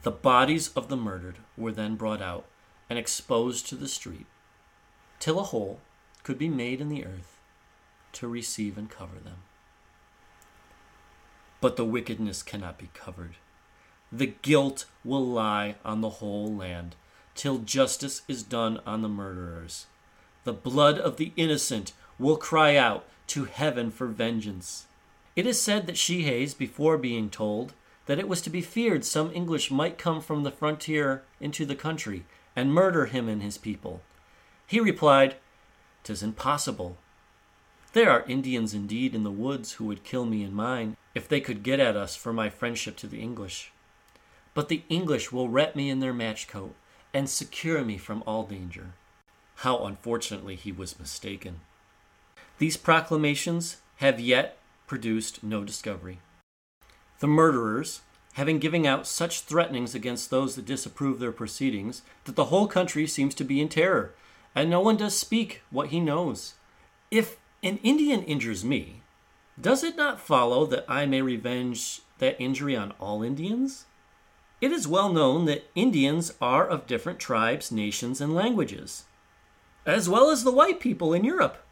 The 0.02 0.12
bodies 0.12 0.70
of 0.70 0.90
the 0.90 0.98
murdered 0.98 1.38
were 1.56 1.72
then 1.72 1.96
brought 1.96 2.22
out 2.22 2.46
and 2.90 2.98
exposed 2.98 3.68
to 3.68 3.76
the 3.76 3.88
street, 3.88 4.26
till 5.20 5.40
a 5.40 5.44
hole 5.44 5.80
could 6.24 6.38
be 6.38 6.50
made 6.50 6.82
in 6.82 6.90
the 6.90 7.06
earth 7.06 7.38
to 8.14 8.28
receive 8.28 8.78
and 8.78 8.90
cover 8.90 9.20
them 9.20 9.38
but 11.60 11.76
the 11.76 11.86
wickedness 11.86 12.44
cannot 12.44 12.78
be 12.78 12.90
covered. 12.94 13.36
The 14.12 14.34
guilt 14.42 14.86
will 15.04 15.26
lie 15.26 15.76
on 15.84 16.02
the 16.02 16.10
whole 16.10 16.54
land 16.54 16.96
till 17.36 17.60
justice 17.60 18.22
is 18.28 18.44
done 18.44 18.80
on 18.86 19.02
the 19.02 19.10
murderers. 19.10 19.88
The 20.44 20.54
blood 20.54 20.98
of 20.98 21.18
the 21.18 21.34
innocent 21.36 21.94
will 22.18 22.38
cry 22.38 22.76
out 22.76 23.06
to 23.28 23.46
heaven 23.46 23.92
for 23.92 24.08
vengeance. 24.08 24.88
It 25.36 25.46
is 25.46 25.62
said 25.62 25.86
that 25.88 25.98
Shehaes, 25.98 26.58
before 26.58 26.98
being 26.98 27.30
told 27.30 27.74
that 28.06 28.20
it 28.20 28.28
was 28.28 28.42
to 28.42 28.50
be 28.50 28.62
feared 28.62 29.04
some 29.04 29.32
English 29.34 29.70
might 29.70 29.98
come 29.98 30.22
from 30.22 30.44
the 30.44 30.52
frontier 30.52 31.24
into 31.42 31.66
the 31.66 31.76
country 31.76 32.24
and 32.56 32.74
murder 32.74 33.08
him 33.08 33.28
and 33.28 33.44
his 33.44 33.58
people, 33.58 34.02
he 34.68 34.80
replied, 34.82 35.38
"'Tis 36.04 36.22
impossible. 36.22 36.98
There 37.94 38.12
are 38.12 38.24
Indians 38.28 38.74
indeed 38.74 39.16
in 39.16 39.24
the 39.24 39.32
woods 39.32 39.74
who 39.74 39.86
would 39.86 40.04
kill 40.04 40.26
me 40.26 40.44
and 40.44 40.54
mine 40.54 40.98
if 41.16 41.28
they 41.28 41.42
could 41.42 41.64
get 41.64 41.80
at 41.80 41.96
us 41.96 42.16
for 42.16 42.34
my 42.34 42.50
friendship 42.50 42.98
to 42.98 43.08
the 43.08 43.22
English. 43.22 43.72
But 44.54 44.68
the 44.68 44.84
English 44.90 45.32
will 45.32 45.50
wrap 45.50 45.76
me 45.76 45.90
in 45.90 46.00
their 46.00 46.14
match 46.14 46.48
coat 46.48 46.76
and 47.14 47.30
secure 47.30 47.84
me 47.84 47.98
from 47.98 48.24
all 48.28 48.44
danger. 48.44 48.94
How 49.56 49.86
unfortunately 49.86 50.56
he 50.56 50.72
was 50.72 51.00
mistaken. 51.00 51.62
These 52.60 52.78
proclamations 52.78 53.78
have 53.98 54.20
yet 54.20 54.58
produced 54.86 55.44
no 55.44 55.64
discovery. 55.64 56.20
The 57.20 57.28
murderers, 57.28 58.02
having 58.34 58.60
given 58.60 58.86
out 58.86 59.08
such 59.08 59.42
threatenings 59.42 59.96
against 59.96 60.30
those 60.30 60.56
that 60.56 60.66
disapprove 60.66 61.20
their 61.20 61.32
proceedings, 61.32 62.02
that 62.26 62.36
the 62.36 62.46
whole 62.46 62.68
country 62.68 63.08
seems 63.08 63.34
to 63.36 63.44
be 63.44 63.62
in 63.62 63.70
terror, 63.70 64.14
and 64.58 64.72
no 64.72 64.82
one 64.82 64.98
does 64.98 65.16
speak 65.16 65.62
what 65.70 65.90
he 65.90 66.00
knows. 66.00 66.56
If 67.12 67.38
an 67.62 67.78
Indian 67.84 68.24
injures 68.24 68.66
me, 68.66 69.04
does 69.62 69.84
it 69.84 69.96
not 69.96 70.20
follow 70.20 70.66
that 70.66 70.84
I 70.88 71.06
may 71.06 71.22
revenge 71.22 72.02
that 72.18 72.42
injury 72.42 72.76
on 72.76 72.92
all 73.00 73.22
Indians? 73.22 73.86
It 74.60 74.72
is 74.72 74.88
well 74.88 75.14
known 75.14 75.46
that 75.46 75.70
Indians 75.76 76.34
are 76.42 76.68
of 76.68 76.88
different 76.88 77.20
tribes, 77.20 77.72
nations, 77.72 78.20
and 78.20 78.34
languages, 78.34 79.04
as 79.86 80.10
well 80.10 80.32
as 80.32 80.44
the 80.44 80.52
white 80.52 80.80
people 80.80 81.14
in 81.14 81.24
Europe. 81.24 81.64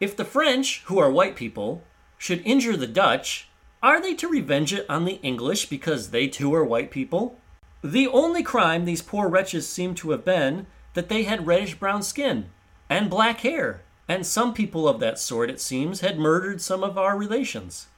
If 0.00 0.16
the 0.16 0.24
French, 0.24 0.82
who 0.86 0.98
are 0.98 1.12
white 1.12 1.36
people, 1.36 1.84
should 2.18 2.44
injure 2.44 2.76
the 2.76 2.88
Dutch, 2.88 3.48
are 3.80 4.02
they 4.02 4.14
to 4.14 4.26
revenge 4.26 4.74
it 4.74 4.86
on 4.88 5.04
the 5.04 5.20
English 5.22 5.66
because 5.66 6.10
they 6.10 6.26
too 6.26 6.52
are 6.52 6.64
white 6.64 6.90
people? 6.90 7.38
The 7.84 8.08
only 8.08 8.42
crime 8.42 8.86
these 8.86 9.02
poor 9.02 9.28
wretches 9.28 9.68
seem 9.68 9.94
to 9.96 10.10
have 10.10 10.24
been 10.24 10.66
that 10.94 11.08
they 11.08 11.24
had 11.24 11.46
reddish 11.46 11.74
brown 11.74 12.02
skin 12.02 12.46
and 12.88 13.10
black 13.10 13.40
hair, 13.40 13.82
and 14.08 14.26
some 14.26 14.54
people 14.54 14.88
of 14.88 15.00
that 15.00 15.18
sort, 15.18 15.50
it 15.50 15.60
seems, 15.60 16.00
had 16.00 16.18
murdered 16.18 16.60
some 16.60 16.82
of 16.82 16.98
our 16.98 17.16
relations. 17.16 17.88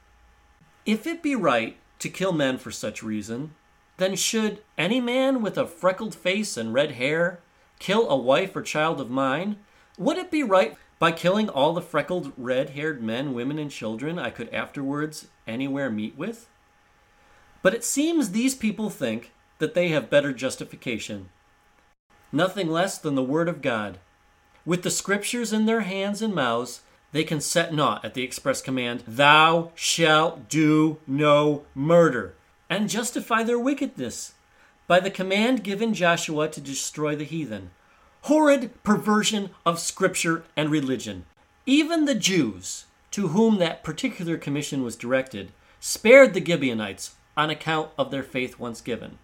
If 0.85 1.05
it 1.05 1.23
be 1.23 1.35
right 1.35 1.77
to 1.99 2.09
kill 2.09 2.31
men 2.31 2.57
for 2.57 2.71
such 2.71 3.03
reason, 3.03 3.53
then 3.97 4.15
should 4.15 4.63
any 4.77 5.01
man 5.01 5.41
with 5.41 5.57
a 5.57 5.65
freckled 5.65 6.15
face 6.15 6.55
and 6.55 6.73
red 6.73 6.91
hair 6.93 7.39
kill 7.79 8.09
a 8.09 8.15
wife 8.15 8.55
or 8.55 8.61
child 8.61 9.01
of 9.01 9.09
mine? 9.09 9.57
Would 9.97 10.17
it 10.17 10.31
be 10.31 10.43
right 10.43 10.77
by 10.99 11.11
killing 11.11 11.49
all 11.49 11.73
the 11.73 11.81
freckled, 11.81 12.31
red 12.37 12.71
haired 12.71 13.03
men, 13.03 13.33
women, 13.33 13.59
and 13.59 13.69
children 13.69 14.17
I 14.17 14.29
could 14.29 14.49
afterwards 14.53 15.27
anywhere 15.47 15.89
meet 15.89 16.17
with? 16.17 16.47
But 17.61 17.73
it 17.73 17.83
seems 17.83 18.31
these 18.31 18.55
people 18.55 18.89
think 18.89 19.33
that 19.57 19.73
they 19.73 19.89
have 19.89 20.09
better 20.09 20.31
justification. 20.31 21.29
Nothing 22.31 22.69
less 22.69 22.97
than 22.97 23.15
the 23.15 23.23
Word 23.23 23.47
of 23.47 23.61
God. 23.61 23.99
With 24.65 24.83
the 24.83 24.91
Scriptures 24.91 25.53
in 25.53 25.65
their 25.65 25.81
hands 25.81 26.21
and 26.21 26.35
mouths, 26.35 26.81
they 27.11 27.23
can 27.23 27.39
set 27.39 27.73
naught 27.73 28.03
at 28.03 28.13
the 28.13 28.23
express 28.23 28.61
command, 28.61 29.03
Thou 29.07 29.71
shalt 29.75 30.49
do 30.49 30.97
no 31.07 31.63
murder, 31.73 32.35
and 32.69 32.89
justify 32.89 33.43
their 33.43 33.59
wickedness 33.59 34.33
by 34.87 34.99
the 34.99 35.11
command 35.11 35.63
given 35.63 35.93
Joshua 35.93 36.49
to 36.49 36.61
destroy 36.61 37.15
the 37.15 37.23
heathen 37.23 37.71
horrid 38.27 38.83
perversion 38.83 39.49
of 39.65 39.79
scripture 39.79 40.43
and 40.57 40.69
religion. 40.69 41.23
Even 41.65 42.03
the 42.03 42.15
Jews, 42.15 42.83
to 43.11 43.29
whom 43.29 43.57
that 43.57 43.83
particular 43.83 44.37
commission 44.37 44.83
was 44.83 44.97
directed, 44.97 45.53
spared 45.79 46.33
the 46.33 46.43
Gibeonites 46.43 47.15
on 47.37 47.49
account 47.49 47.91
of 47.97 48.11
their 48.11 48.23
faith 48.23 48.59
once 48.59 48.81
given. 48.81 49.17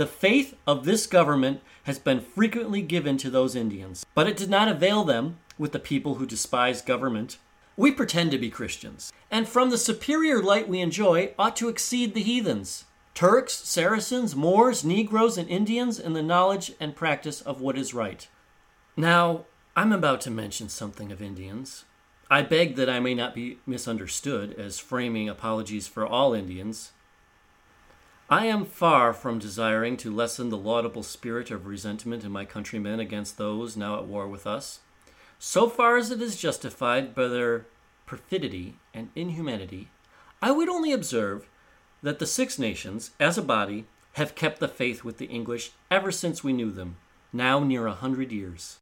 The 0.00 0.06
faith 0.06 0.56
of 0.66 0.86
this 0.86 1.06
government 1.06 1.60
has 1.82 1.98
been 1.98 2.22
frequently 2.22 2.80
given 2.80 3.18
to 3.18 3.28
those 3.28 3.54
Indians, 3.54 4.06
but 4.14 4.26
it 4.26 4.34
did 4.34 4.48
not 4.48 4.66
avail 4.66 5.04
them 5.04 5.36
with 5.58 5.72
the 5.72 5.78
people 5.78 6.14
who 6.14 6.24
despise 6.24 6.80
government. 6.80 7.36
We 7.76 7.92
pretend 7.92 8.30
to 8.30 8.38
be 8.38 8.48
Christians, 8.48 9.12
and 9.30 9.46
from 9.46 9.68
the 9.68 9.76
superior 9.76 10.42
light 10.42 10.70
we 10.70 10.80
enjoy 10.80 11.34
ought 11.38 11.54
to 11.56 11.68
exceed 11.68 12.14
the 12.14 12.22
heathens. 12.22 12.86
Turks, 13.12 13.52
Saracens, 13.52 14.34
Moors, 14.34 14.82
Negroes, 14.82 15.36
and 15.36 15.50
Indians 15.50 15.98
in 15.98 16.14
the 16.14 16.22
knowledge 16.22 16.72
and 16.80 16.96
practice 16.96 17.42
of 17.42 17.60
what 17.60 17.76
is 17.76 17.92
right. 17.92 18.26
Now, 18.96 19.44
I'm 19.76 19.92
about 19.92 20.22
to 20.22 20.30
mention 20.30 20.70
something 20.70 21.12
of 21.12 21.20
Indians. 21.20 21.84
I 22.30 22.40
beg 22.40 22.76
that 22.76 22.88
I 22.88 23.00
may 23.00 23.14
not 23.14 23.34
be 23.34 23.58
misunderstood 23.66 24.54
as 24.54 24.78
framing 24.78 25.28
apologies 25.28 25.86
for 25.88 26.06
all 26.06 26.32
Indians. 26.32 26.92
I 28.32 28.46
am 28.46 28.64
far 28.64 29.12
from 29.12 29.40
desiring 29.40 29.96
to 29.96 30.14
lessen 30.14 30.50
the 30.50 30.56
laudable 30.56 31.02
spirit 31.02 31.50
of 31.50 31.66
resentment 31.66 32.22
in 32.22 32.30
my 32.30 32.44
countrymen 32.44 33.00
against 33.00 33.38
those 33.38 33.76
now 33.76 33.98
at 33.98 34.04
war 34.04 34.28
with 34.28 34.46
us, 34.46 34.78
so 35.40 35.68
far 35.68 35.96
as 35.96 36.12
it 36.12 36.22
is 36.22 36.36
justified 36.36 37.12
by 37.12 37.26
their 37.26 37.66
perfidy 38.06 38.76
and 38.94 39.08
inhumanity. 39.16 39.88
I 40.40 40.52
would 40.52 40.68
only 40.68 40.92
observe 40.92 41.48
that 42.04 42.20
the 42.20 42.26
Six 42.26 42.56
Nations, 42.56 43.10
as 43.18 43.36
a 43.36 43.42
body, 43.42 43.86
have 44.12 44.36
kept 44.36 44.60
the 44.60 44.68
faith 44.68 45.02
with 45.02 45.18
the 45.18 45.26
English 45.26 45.72
ever 45.90 46.12
since 46.12 46.44
we 46.44 46.52
knew 46.52 46.70
them, 46.70 46.98
now 47.32 47.58
near 47.58 47.88
a 47.88 47.94
hundred 47.94 48.30
years. 48.30 48.78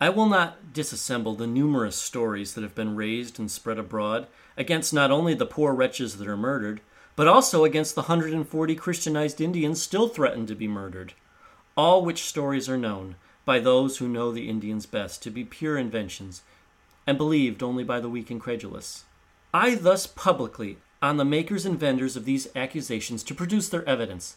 I 0.00 0.08
will 0.08 0.26
not 0.26 0.72
disassemble 0.72 1.38
the 1.38 1.46
numerous 1.46 1.94
stories 1.94 2.54
that 2.54 2.62
have 2.62 2.74
been 2.74 2.96
raised 2.96 3.38
and 3.38 3.48
spread 3.48 3.78
abroad 3.78 4.26
against 4.56 4.92
not 4.92 5.12
only 5.12 5.34
the 5.34 5.46
poor 5.46 5.72
wretches 5.72 6.16
that 6.16 6.26
are 6.26 6.36
murdered, 6.36 6.80
but 7.14 7.28
also 7.28 7.64
against 7.64 7.94
the 7.94 8.02
140 8.02 8.74
Christianized 8.74 9.40
Indians 9.40 9.82
still 9.82 10.08
threatened 10.08 10.48
to 10.48 10.54
be 10.54 10.68
murdered, 10.68 11.14
all 11.76 12.04
which 12.04 12.24
stories 12.24 12.68
are 12.68 12.78
known 12.78 13.16
by 13.44 13.58
those 13.58 13.98
who 13.98 14.08
know 14.08 14.32
the 14.32 14.48
Indians 14.48 14.86
best 14.86 15.22
to 15.22 15.30
be 15.30 15.44
pure 15.44 15.76
inventions 15.76 16.42
and 17.06 17.18
believed 17.18 17.62
only 17.62 17.84
by 17.84 18.00
the 18.00 18.08
weak 18.08 18.30
and 18.30 18.40
credulous. 18.40 19.04
I 19.52 19.74
thus 19.74 20.06
publicly 20.06 20.78
on 21.00 21.16
the 21.16 21.24
makers 21.24 21.66
and 21.66 21.78
vendors 21.78 22.16
of 22.16 22.24
these 22.24 22.48
accusations 22.54 23.22
to 23.24 23.34
produce 23.34 23.68
their 23.68 23.86
evidence. 23.88 24.36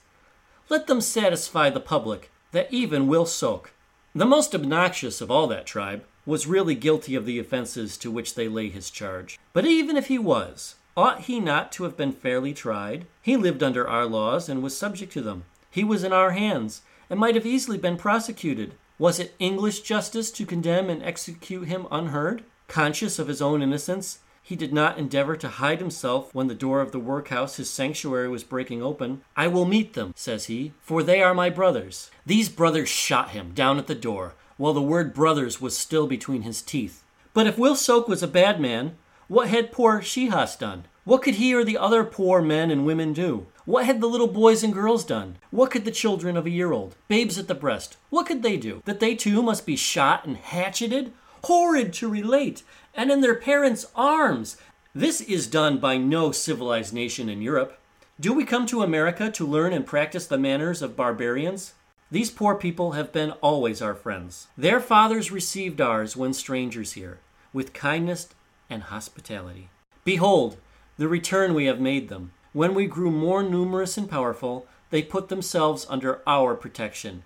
Let 0.67 0.87
them 0.87 0.99
satisfy 0.99 1.69
the 1.69 1.79
public 1.79 2.31
that 2.51 2.73
even 2.73 3.07
Will 3.07 3.25
Soak, 3.25 3.71
the 4.15 4.25
most 4.25 4.55
obnoxious 4.55 5.21
of 5.21 5.29
all 5.29 5.45
that 5.47 5.67
tribe, 5.67 6.03
was 6.25 6.47
really 6.47 6.73
guilty 6.73 7.13
of 7.15 7.25
the 7.25 7.37
offenses 7.37 7.97
to 7.97 8.09
which 8.09 8.33
they 8.33 8.47
lay 8.47 8.69
his 8.69 8.89
charge. 8.89 9.37
But 9.53 9.65
even 9.65 9.95
if 9.95 10.07
he 10.07 10.17
was, 10.17 10.75
ought 10.97 11.21
he 11.21 11.39
not 11.39 11.71
to 11.73 11.83
have 11.83 11.97
been 11.97 12.11
fairly 12.11 12.53
tried? 12.53 13.05
He 13.21 13.35
lived 13.37 13.61
under 13.61 13.87
our 13.87 14.05
laws 14.05 14.47
and 14.47 14.63
was 14.63 14.77
subject 14.77 15.11
to 15.13 15.21
them. 15.21 15.43
He 15.69 15.83
was 15.83 16.03
in 16.03 16.13
our 16.13 16.31
hands 16.31 16.81
and 17.09 17.19
might 17.19 17.35
have 17.35 17.45
easily 17.45 17.77
been 17.77 17.97
prosecuted. 17.97 18.73
Was 18.97 19.19
it 19.19 19.35
English 19.39 19.81
justice 19.81 20.31
to 20.31 20.45
condemn 20.45 20.89
and 20.89 21.03
execute 21.03 21.67
him 21.67 21.87
unheard? 21.91 22.43
Conscious 22.67 23.19
of 23.19 23.27
his 23.27 23.41
own 23.41 23.61
innocence, 23.61 24.19
he 24.41 24.55
did 24.55 24.71
not 24.71 24.97
endeavor 24.97 25.35
to 25.35 25.49
hide 25.49 25.79
himself 25.79 26.33
when 26.33 26.47
the 26.47 26.53
door 26.53 26.79
of 26.79 26.91
the 26.91 26.99
workhouse, 26.99 27.57
his 27.57 27.69
sanctuary, 27.69 28.29
was 28.29 28.43
breaking 28.43 28.81
open. 28.81 29.21
I 29.35 29.47
will 29.47 29.65
meet 29.65 29.93
them, 29.95 30.13
says 30.15 30.45
he, 30.45 30.73
for 30.79 31.01
they 31.01 31.21
are 31.21 31.33
my 31.33 31.49
brothers. 31.49 32.11
These 32.25 32.49
brothers 32.49 32.87
shot 32.87 33.31
him 33.31 33.53
down 33.53 33.79
at 33.79 33.87
the 33.87 33.95
door, 33.95 34.35
while 34.57 34.73
the 34.73 34.81
word 34.81 35.13
brothers 35.13 35.59
was 35.59 35.75
still 35.75 36.07
between 36.07 36.43
his 36.43 36.61
teeth. 36.61 37.03
But 37.33 37.47
if 37.47 37.57
Will 37.57 37.75
Soak 37.75 38.07
was 38.07 38.23
a 38.23 38.27
bad 38.27 38.61
man, 38.61 38.95
what 39.27 39.49
had 39.49 39.71
poor 39.71 40.01
Shehaes 40.01 40.57
done? 40.57 40.85
What 41.03 41.21
could 41.21 41.35
he 41.35 41.53
or 41.53 41.63
the 41.63 41.77
other 41.77 42.03
poor 42.03 42.41
men 42.41 42.71
and 42.71 42.85
women 42.85 43.13
do? 43.13 43.47
What 43.65 43.85
had 43.85 44.01
the 44.01 44.07
little 44.07 44.27
boys 44.27 44.63
and 44.63 44.73
girls 44.73 45.03
done? 45.03 45.37
What 45.49 45.71
could 45.71 45.85
the 45.85 45.91
children 45.91 46.37
of 46.37 46.45
a 46.45 46.51
year 46.51 46.71
old, 46.71 46.95
babes 47.07 47.39
at 47.39 47.47
the 47.47 47.55
breast, 47.55 47.97
what 48.09 48.27
could 48.27 48.43
they 48.43 48.57
do? 48.57 48.81
That 48.85 48.99
they 48.99 49.15
too 49.15 49.41
must 49.41 49.65
be 49.65 49.75
shot 49.75 50.25
and 50.25 50.37
hatcheted? 50.37 51.13
Horrid 51.43 51.93
to 51.93 52.07
relate, 52.07 52.63
and 52.93 53.11
in 53.11 53.21
their 53.21 53.35
parents' 53.35 53.85
arms. 53.95 54.57
This 54.93 55.21
is 55.21 55.47
done 55.47 55.79
by 55.79 55.97
no 55.97 56.31
civilized 56.31 56.93
nation 56.93 57.29
in 57.29 57.41
Europe. 57.41 57.79
Do 58.19 58.31
we 58.33 58.45
come 58.45 58.65
to 58.67 58.83
America 58.83 59.29
to 59.31 59.45
learn 59.45 59.73
and 59.73 59.85
practice 59.85 60.25
the 60.27 60.37
manners 60.37 60.81
of 60.81 60.95
barbarians? 60.95 61.73
These 62.11 62.31
poor 62.31 62.55
people 62.55 62.91
have 62.93 63.11
been 63.11 63.31
always 63.41 63.81
our 63.81 63.95
friends. 63.95 64.47
Their 64.57 64.79
fathers 64.79 65.31
received 65.31 65.81
ours 65.81 66.15
when 66.15 66.33
strangers 66.33 66.93
here, 66.93 67.19
with 67.51 67.73
kindness 67.73 68.29
and 68.69 68.83
hospitality. 68.83 69.69
Behold, 70.03 70.57
the 70.97 71.07
return 71.07 71.53
we 71.53 71.65
have 71.65 71.79
made 71.79 72.09
them. 72.09 72.31
When 72.53 72.73
we 72.73 72.85
grew 72.85 73.11
more 73.11 73.43
numerous 73.43 73.97
and 73.97 74.09
powerful, 74.09 74.65
they 74.89 75.01
put 75.01 75.29
themselves 75.29 75.85
under 75.89 76.21
our 76.25 76.55
protection. 76.55 77.23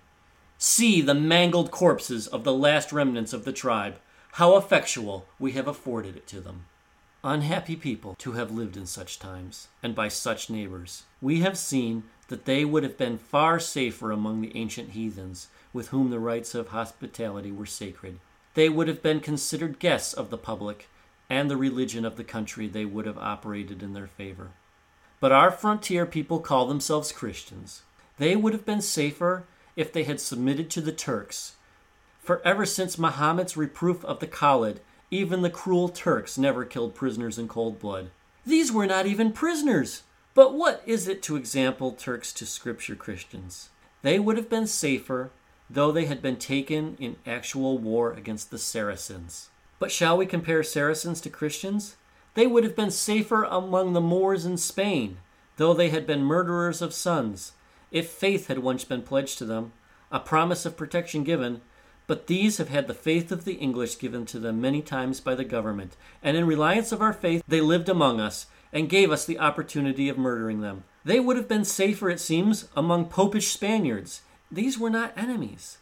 See 0.58 1.00
the 1.00 1.14
mangled 1.14 1.70
corpses 1.70 2.26
of 2.26 2.44
the 2.44 2.52
last 2.52 2.92
remnants 2.92 3.32
of 3.32 3.44
the 3.44 3.52
tribe, 3.52 3.96
how 4.32 4.56
effectual 4.56 5.26
we 5.38 5.52
have 5.52 5.68
afforded 5.68 6.16
it 6.16 6.26
to 6.28 6.40
them. 6.40 6.66
Unhappy 7.22 7.76
people 7.76 8.14
to 8.18 8.32
have 8.32 8.50
lived 8.50 8.76
in 8.76 8.86
such 8.86 9.18
times, 9.18 9.68
and 9.82 9.94
by 9.94 10.08
such 10.08 10.50
neighbors. 10.50 11.04
We 11.20 11.40
have 11.40 11.58
seen 11.58 12.04
that 12.28 12.44
they 12.44 12.64
would 12.64 12.82
have 12.82 12.96
been 12.96 13.18
far 13.18 13.60
safer 13.60 14.10
among 14.10 14.40
the 14.40 14.56
ancient 14.56 14.90
heathens, 14.90 15.48
with 15.72 15.88
whom 15.88 16.10
the 16.10 16.18
rites 16.18 16.54
of 16.54 16.68
hospitality 16.68 17.52
were 17.52 17.66
sacred. 17.66 18.18
They 18.54 18.68
would 18.68 18.88
have 18.88 19.02
been 19.02 19.20
considered 19.20 19.78
guests 19.78 20.14
of 20.14 20.30
the 20.30 20.38
public, 20.38 20.88
and 21.30 21.50
the 21.50 21.56
religion 21.56 22.04
of 22.04 22.16
the 22.16 22.24
country 22.24 22.66
they 22.66 22.84
would 22.84 23.06
have 23.06 23.16
operated 23.16 23.82
in 23.82 23.94
their 23.94 24.08
favor. 24.08 24.50
But 25.20 25.32
our 25.32 25.50
frontier 25.50 26.04
people 26.04 26.40
call 26.40 26.66
themselves 26.66 27.12
Christians. 27.12 27.82
They 28.18 28.36
would 28.36 28.52
have 28.52 28.66
been 28.66 28.82
safer 28.82 29.44
if 29.76 29.92
they 29.92 30.04
had 30.04 30.20
submitted 30.20 30.68
to 30.70 30.82
the 30.82 30.92
Turks 30.92 31.54
for 32.20 32.42
ever 32.44 32.66
since 32.66 32.98
Muhammad's 32.98 33.56
reproof 33.56 34.04
of 34.04 34.20
the 34.20 34.26
Khalid 34.26 34.80
Even 35.10 35.42
the 35.42 35.50
cruel 35.50 35.88
Turks 35.88 36.38
never 36.38 36.64
killed 36.64 36.94
prisoners 36.94 37.38
in 37.38 37.48
cold 37.48 37.80
blood. 37.80 38.10
These 38.46 38.70
were 38.70 38.86
not 38.86 39.06
even 39.06 39.32
prisoners. 39.32 40.04
But 40.34 40.54
what 40.54 40.82
is 40.86 41.08
it 41.08 41.22
to 41.24 41.34
example 41.34 41.90
Turks 41.90 42.32
to 42.34 42.46
Scripture 42.46 42.94
Christians? 42.94 43.70
They 44.02 44.20
would 44.20 44.36
have 44.36 44.48
been 44.48 44.68
safer 44.68 45.32
though 45.68 45.92
they 45.92 46.06
had 46.06 46.20
been 46.20 46.36
taken 46.36 46.96
in 46.98 47.16
actual 47.24 47.78
war 47.78 48.12
against 48.12 48.50
the 48.50 48.58
Saracens. 48.58 49.50
But 49.80 49.90
shall 49.90 50.16
we 50.16 50.26
compare 50.26 50.62
Saracens 50.62 51.20
to 51.22 51.30
Christians? 51.30 51.96
They 52.34 52.46
would 52.46 52.62
have 52.62 52.76
been 52.76 52.92
safer 52.92 53.42
among 53.42 53.92
the 53.92 54.00
Moors 54.00 54.46
in 54.46 54.56
Spain, 54.56 55.16
though 55.56 55.74
they 55.74 55.88
had 55.88 56.06
been 56.06 56.22
murderers 56.22 56.80
of 56.80 56.94
sons, 56.94 57.52
if 57.90 58.08
faith 58.08 58.46
had 58.46 58.60
once 58.60 58.84
been 58.84 59.02
pledged 59.02 59.38
to 59.38 59.44
them, 59.44 59.72
a 60.12 60.20
promise 60.20 60.64
of 60.64 60.76
protection 60.76 61.24
given. 61.24 61.62
But 62.06 62.28
these 62.28 62.58
have 62.58 62.68
had 62.68 62.86
the 62.86 62.94
faith 62.94 63.32
of 63.32 63.44
the 63.44 63.54
English 63.54 63.98
given 63.98 64.26
to 64.26 64.38
them 64.38 64.60
many 64.60 64.82
times 64.82 65.18
by 65.18 65.34
the 65.34 65.44
government, 65.44 65.96
and 66.22 66.36
in 66.36 66.46
reliance 66.46 66.92
of 66.92 67.02
our 67.02 67.12
faith 67.12 67.42
they 67.48 67.60
lived 67.60 67.88
among 67.88 68.20
us, 68.20 68.46
and 68.72 68.88
gave 68.88 69.10
us 69.10 69.24
the 69.24 69.38
opportunity 69.38 70.08
of 70.08 70.18
murdering 70.18 70.60
them. 70.60 70.84
They 71.04 71.18
would 71.18 71.36
have 71.36 71.48
been 71.48 71.64
safer, 71.64 72.10
it 72.10 72.20
seems, 72.20 72.68
among 72.76 73.06
popish 73.06 73.48
Spaniards, 73.48 74.22
these 74.52 74.78
were 74.78 74.90
not 74.90 75.16
enemies. 75.16 75.78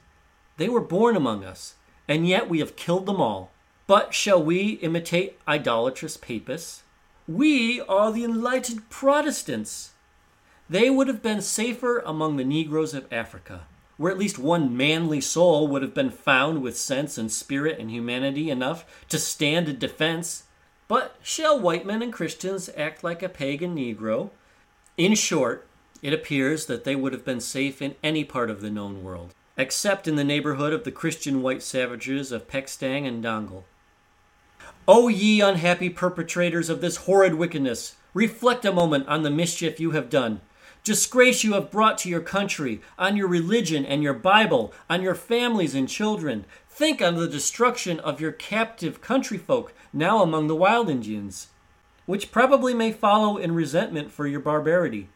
They 0.56 0.68
were 0.68 0.80
born 0.80 1.16
among 1.16 1.44
us, 1.44 1.74
and 2.06 2.28
yet 2.28 2.48
we 2.48 2.60
have 2.60 2.76
killed 2.76 3.06
them 3.06 3.20
all. 3.20 3.50
But 3.88 4.12
shall 4.12 4.42
we 4.42 4.72
imitate 4.82 5.38
idolatrous 5.48 6.18
papists? 6.18 6.82
We 7.26 7.80
are 7.80 8.12
the 8.12 8.22
enlightened 8.22 8.90
Protestants. 8.90 9.92
They 10.68 10.90
would 10.90 11.08
have 11.08 11.22
been 11.22 11.40
safer 11.40 12.00
among 12.00 12.36
the 12.36 12.44
Negroes 12.44 12.92
of 12.92 13.10
Africa, 13.10 13.62
where 13.96 14.12
at 14.12 14.18
least 14.18 14.38
one 14.38 14.76
manly 14.76 15.22
soul 15.22 15.66
would 15.68 15.80
have 15.80 15.94
been 15.94 16.10
found 16.10 16.60
with 16.60 16.76
sense 16.76 17.16
and 17.16 17.32
spirit 17.32 17.78
and 17.78 17.90
humanity 17.90 18.50
enough 18.50 18.84
to 19.08 19.18
stand 19.18 19.70
a 19.70 19.72
defense. 19.72 20.42
But 20.86 21.16
shall 21.22 21.58
white 21.58 21.86
men 21.86 22.02
and 22.02 22.12
Christians 22.12 22.68
act 22.76 23.02
like 23.02 23.22
a 23.22 23.28
pagan 23.30 23.74
Negro? 23.74 24.28
In 24.98 25.14
short, 25.14 25.66
it 26.02 26.12
appears 26.12 26.66
that 26.66 26.84
they 26.84 26.94
would 26.94 27.14
have 27.14 27.24
been 27.24 27.40
safe 27.40 27.80
in 27.80 27.94
any 28.02 28.22
part 28.22 28.50
of 28.50 28.60
the 28.60 28.68
known 28.68 29.02
world, 29.02 29.32
except 29.56 30.06
in 30.06 30.16
the 30.16 30.24
neighborhood 30.24 30.74
of 30.74 30.84
the 30.84 30.92
Christian 30.92 31.40
white 31.40 31.62
savages 31.62 32.30
of 32.30 32.48
Peckstang 32.48 33.08
and 33.08 33.24
Donegall. 33.24 33.64
O 34.90 35.08
ye 35.08 35.42
unhappy 35.42 35.90
perpetrators 35.90 36.70
of 36.70 36.80
this 36.80 36.96
horrid 36.96 37.34
wickedness, 37.34 37.96
reflect 38.14 38.64
a 38.64 38.72
moment 38.72 39.06
on 39.06 39.22
the 39.22 39.30
mischief 39.30 39.78
you 39.78 39.90
have 39.90 40.08
done. 40.08 40.40
Disgrace 40.82 41.44
you 41.44 41.52
have 41.52 41.70
brought 41.70 41.98
to 41.98 42.08
your 42.08 42.22
country, 42.22 42.80
on 42.98 43.14
your 43.14 43.28
religion 43.28 43.84
and 43.84 44.02
your 44.02 44.14
Bible, 44.14 44.72
on 44.88 45.02
your 45.02 45.14
families 45.14 45.74
and 45.74 45.90
children. 45.90 46.46
Think 46.70 47.02
on 47.02 47.16
the 47.16 47.28
destruction 47.28 48.00
of 48.00 48.18
your 48.18 48.32
captive 48.32 49.02
countryfolk, 49.02 49.72
now 49.92 50.22
among 50.22 50.46
the 50.46 50.56
wild 50.56 50.88
Indians, 50.88 51.48
which 52.06 52.32
probably 52.32 52.72
may 52.72 52.90
follow 52.90 53.36
in 53.36 53.52
resentment 53.52 54.10
for 54.10 54.26
your 54.26 54.40
barbarity. 54.40 55.10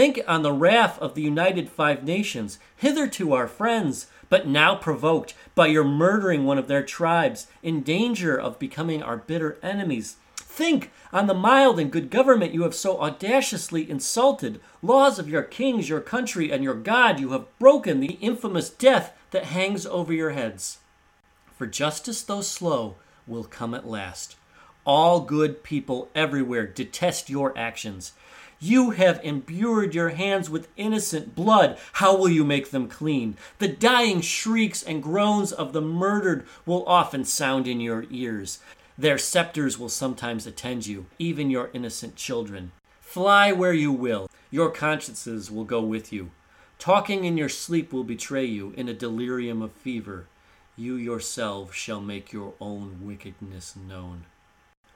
Think 0.00 0.20
on 0.26 0.40
the 0.40 0.50
wrath 0.50 0.98
of 0.98 1.14
the 1.14 1.20
united 1.20 1.68
five 1.68 2.04
nations, 2.04 2.58
hitherto 2.74 3.34
our 3.34 3.46
friends, 3.46 4.06
but 4.30 4.48
now 4.48 4.74
provoked 4.74 5.34
by 5.54 5.66
your 5.66 5.84
murdering 5.84 6.46
one 6.46 6.56
of 6.56 6.68
their 6.68 6.82
tribes, 6.82 7.48
in 7.62 7.82
danger 7.82 8.34
of 8.34 8.58
becoming 8.58 9.02
our 9.02 9.18
bitter 9.18 9.58
enemies. 9.62 10.16
Think 10.36 10.90
on 11.12 11.26
the 11.26 11.34
mild 11.34 11.78
and 11.78 11.92
good 11.92 12.08
government 12.08 12.54
you 12.54 12.62
have 12.62 12.74
so 12.74 12.98
audaciously 12.98 13.90
insulted, 13.90 14.58
laws 14.80 15.18
of 15.18 15.28
your 15.28 15.42
kings, 15.42 15.90
your 15.90 16.00
country, 16.00 16.50
and 16.50 16.64
your 16.64 16.76
God 16.76 17.20
you 17.20 17.32
have 17.32 17.58
broken, 17.58 18.00
the 18.00 18.16
infamous 18.22 18.70
death 18.70 19.12
that 19.32 19.44
hangs 19.52 19.84
over 19.84 20.14
your 20.14 20.30
heads. 20.30 20.78
For 21.58 21.66
justice, 21.66 22.22
though 22.22 22.40
slow, 22.40 22.94
will 23.26 23.44
come 23.44 23.74
at 23.74 23.86
last. 23.86 24.36
All 24.86 25.20
good 25.20 25.62
people 25.62 26.08
everywhere 26.14 26.66
detest 26.66 27.28
your 27.28 27.52
actions. 27.56 28.14
You 28.62 28.90
have 28.90 29.24
imbued 29.24 29.94
your 29.94 30.10
hands 30.10 30.50
with 30.50 30.68
innocent 30.76 31.34
blood. 31.34 31.78
How 31.94 32.14
will 32.14 32.28
you 32.28 32.44
make 32.44 32.70
them 32.70 32.88
clean? 32.88 33.38
The 33.58 33.68
dying 33.68 34.20
shrieks 34.20 34.82
and 34.82 35.02
groans 35.02 35.50
of 35.50 35.72
the 35.72 35.80
murdered 35.80 36.46
will 36.66 36.84
often 36.86 37.24
sound 37.24 37.66
in 37.66 37.80
your 37.80 38.04
ears. 38.10 38.58
Their 38.98 39.16
scepters 39.16 39.78
will 39.78 39.88
sometimes 39.88 40.46
attend 40.46 40.86
you, 40.86 41.06
even 41.18 41.48
your 41.48 41.70
innocent 41.72 42.16
children. 42.16 42.72
Fly 43.00 43.50
where 43.50 43.72
you 43.72 43.92
will, 43.92 44.28
your 44.50 44.70
consciences 44.70 45.50
will 45.50 45.64
go 45.64 45.80
with 45.80 46.12
you. 46.12 46.30
Talking 46.78 47.24
in 47.24 47.38
your 47.38 47.48
sleep 47.48 47.94
will 47.94 48.04
betray 48.04 48.44
you 48.44 48.74
in 48.76 48.90
a 48.90 48.94
delirium 48.94 49.62
of 49.62 49.72
fever. 49.72 50.26
You 50.76 50.96
yourself 50.96 51.72
shall 51.74 52.02
make 52.02 52.30
your 52.30 52.52
own 52.60 52.98
wickedness 53.02 53.74
known. 53.74 54.26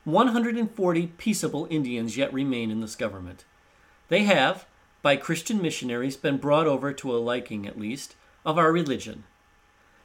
140 0.05 1.07
peaceable 1.17 1.67
Indians 1.71 2.19
yet 2.19 2.31
remain 2.31 2.71
in 2.71 2.83
this 2.83 2.95
government. 2.95 3.47
They 4.09 4.25
have, 4.25 4.67
by 5.03 5.17
Christian 5.17 5.61
missionaries, 5.63 6.17
been 6.17 6.39
brought 6.39 6.67
over 6.67 6.93
to 6.93 7.15
a 7.15 7.19
liking, 7.19 7.67
at 7.67 7.79
least, 7.79 8.15
of 8.45 8.59
our 8.59 8.73
religion. 8.73 9.25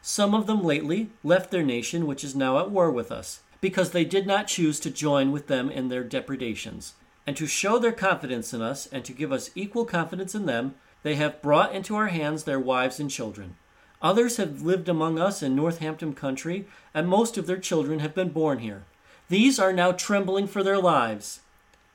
Some 0.01 0.33
of 0.33 0.47
them 0.47 0.63
lately 0.63 1.09
left 1.23 1.51
their 1.51 1.63
nation, 1.63 2.07
which 2.07 2.23
is 2.23 2.35
now 2.35 2.59
at 2.59 2.71
war 2.71 2.89
with 2.89 3.11
us, 3.11 3.41
because 3.61 3.91
they 3.91 4.05
did 4.05 4.25
not 4.25 4.47
choose 4.47 4.79
to 4.79 4.89
join 4.89 5.31
with 5.31 5.47
them 5.47 5.69
in 5.69 5.89
their 5.89 6.03
depredations. 6.03 6.93
And 7.27 7.35
to 7.37 7.45
show 7.45 7.77
their 7.77 7.91
confidence 7.91 8.53
in 8.53 8.61
us, 8.61 8.87
and 8.87 9.03
to 9.05 9.13
give 9.13 9.31
us 9.31 9.51
equal 9.55 9.85
confidence 9.85 10.33
in 10.33 10.45
them, 10.45 10.75
they 11.03 11.15
have 11.15 11.41
brought 11.41 11.75
into 11.75 11.95
our 11.95 12.07
hands 12.07 12.43
their 12.43 12.59
wives 12.59 12.99
and 12.99 13.11
children. 13.11 13.55
Others 14.01 14.37
have 14.37 14.61
lived 14.61 14.87
among 14.87 15.19
us 15.19 15.43
in 15.43 15.55
Northampton 15.55 16.13
country, 16.13 16.65
and 16.93 17.07
most 17.07 17.37
of 17.37 17.47
their 17.47 17.57
children 17.57 17.99
have 17.99 18.15
been 18.15 18.29
born 18.29 18.59
here. 18.59 18.85
These 19.27 19.59
are 19.59 19.73
now 19.73 19.91
trembling 19.91 20.47
for 20.47 20.63
their 20.63 20.79
lives. 20.79 21.41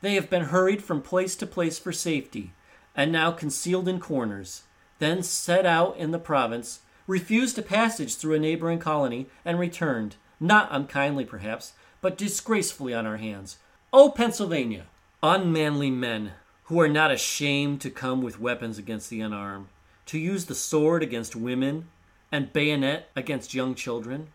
They 0.04 0.16
have 0.16 0.28
been 0.28 0.44
hurried 0.44 0.84
from 0.84 1.00
place 1.00 1.34
to 1.36 1.46
place 1.46 1.78
for 1.78 1.90
safety, 1.90 2.52
and 2.94 3.10
now 3.10 3.30
concealed 3.30 3.88
in 3.88 4.00
corners, 4.00 4.64
then 4.98 5.22
set 5.22 5.64
out 5.64 5.96
in 5.96 6.10
the 6.10 6.18
province, 6.18 6.80
refused 7.06 7.58
a 7.58 7.62
passage 7.62 8.16
through 8.16 8.34
a 8.34 8.38
neighboring 8.38 8.80
colony, 8.80 9.28
and 9.46 9.58
returned, 9.58 10.16
not 10.38 10.68
unkindly 10.70 11.24
perhaps, 11.24 11.72
but 12.02 12.18
disgracefully 12.18 12.92
on 12.92 13.06
our 13.06 13.16
hands. 13.16 13.56
O 13.94 14.10
Pennsylvania! 14.10 14.88
Unmanly 15.22 15.90
men, 15.90 16.32
who 16.64 16.78
are 16.78 16.86
not 16.86 17.10
ashamed 17.10 17.80
to 17.80 17.88
come 17.88 18.20
with 18.20 18.38
weapons 18.38 18.76
against 18.76 19.08
the 19.08 19.22
unarmed, 19.22 19.68
to 20.04 20.18
use 20.18 20.44
the 20.44 20.54
sword 20.54 21.02
against 21.02 21.34
women, 21.34 21.88
and 22.30 22.52
bayonet 22.52 23.08
against 23.16 23.54
young 23.54 23.74
children, 23.74 24.28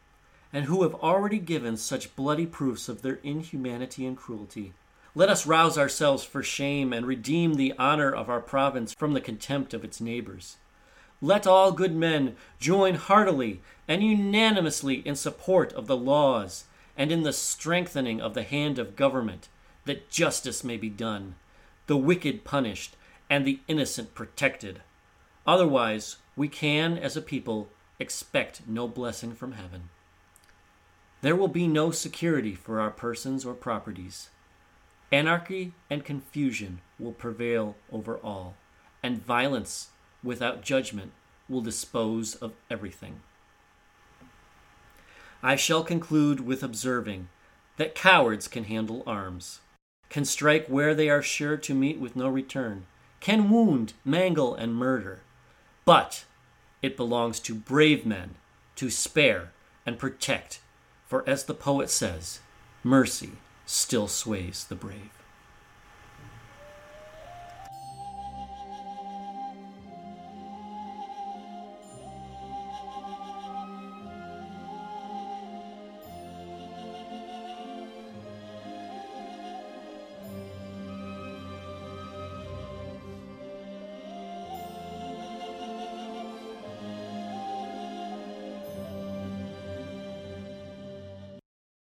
and 0.52 0.66
who 0.66 0.82
have 0.82 0.96
already 0.96 1.38
given 1.38 1.78
such 1.78 2.16
bloody 2.16 2.48
proofs 2.48 2.90
of 2.90 3.04
their 3.04 3.20
inhumanity 3.22 4.08
and 4.08 4.18
cruelty. 4.18 4.74
Let 5.16 5.30
us 5.30 5.48
rouse 5.48 5.78
ourselves 5.78 6.24
for 6.24 6.44
shame 6.44 6.94
and 6.94 7.06
redeem 7.06 7.56
the 7.56 7.74
honor 7.80 8.12
of 8.12 8.30
our 8.30 8.42
province 8.42 8.94
from 8.94 9.14
the 9.14 9.22
contempt 9.22 9.74
of 9.74 9.84
its 9.84 10.00
neighbors. 10.00 10.58
Let 11.22 11.48
all 11.48 11.72
good 11.72 11.96
men 11.96 12.36
join 12.60 12.96
heartily 12.96 13.62
and 13.88 14.04
unanimously 14.04 14.96
in 15.06 15.16
support 15.16 15.74
of 15.74 15.88
the 15.88 15.98
laws 15.98 16.66
and 16.96 17.12
in 17.12 17.24
the 17.24 17.34
strengthening 17.34 18.22
of 18.22 18.34
the 18.34 18.44
hand 18.44 18.78
of 18.78 18.96
government, 18.96 19.48
that 19.86 20.10
justice 20.10 20.64
may 20.64 20.78
be 20.78 20.90
done, 20.90 21.36
the 21.88 21.98
wicked 21.98 22.44
punished, 22.44 22.96
and 23.30 23.46
the 23.46 23.60
innocent 23.68 24.14
protected. 24.14 24.82
Otherwise, 25.48 26.18
we 26.36 26.48
can, 26.48 26.98
as 26.98 27.18
a 27.18 27.22
people, 27.22 27.70
expect 28.00 28.62
no 28.68 28.88
blessing 28.88 29.34
from 29.34 29.54
heaven. 29.54 29.90
There 31.22 31.36
will 31.36 31.48
be 31.48 31.68
no 31.68 31.92
security 31.92 32.54
for 32.54 32.80
our 32.80 32.92
persons 32.92 33.44
or 33.44 33.54
properties. 33.54 34.30
Anarchy 35.12 35.74
and 35.90 36.06
confusion 36.06 36.82
will 37.00 37.14
prevail 37.14 37.76
over 37.92 38.18
all, 38.18 38.56
and 39.02 39.26
violence 39.26 39.90
without 40.24 40.62
judgment 40.62 41.12
will 41.48 41.62
dispose 41.62 42.36
of 42.36 42.54
everything. 42.70 43.22
I 45.42 45.56
shall 45.56 45.84
conclude 45.84 46.42
with 46.42 46.62
observing 46.62 47.30
that 47.78 47.96
cowards 47.96 48.48
can 48.48 48.66
handle 48.66 49.04
arms, 49.08 49.62
can 50.10 50.26
strike 50.26 50.68
where 50.68 50.94
they 50.94 51.10
are 51.10 51.24
sure 51.24 51.58
to 51.58 51.74
meet 51.74 52.00
with 52.00 52.16
no 52.16 52.28
return, 52.28 52.86
can 53.20 53.50
wound, 53.50 53.94
mangle, 54.06 54.54
and 54.54 54.76
murder. 54.76 55.22
But 55.86 56.26
it 56.82 56.98
belongs 56.98 57.40
to 57.42 57.56
brave 57.56 58.06
men 58.06 58.36
to 58.76 58.92
spare 58.92 59.54
and 59.86 59.98
protect, 59.98 60.60
for 61.08 61.28
as 61.28 61.46
the 61.46 61.54
poet 61.56 61.90
says, 61.90 62.42
mercy 62.84 63.32
still 63.70 64.08
sways 64.08 64.64
the 64.64 64.76
brave. 64.76 65.19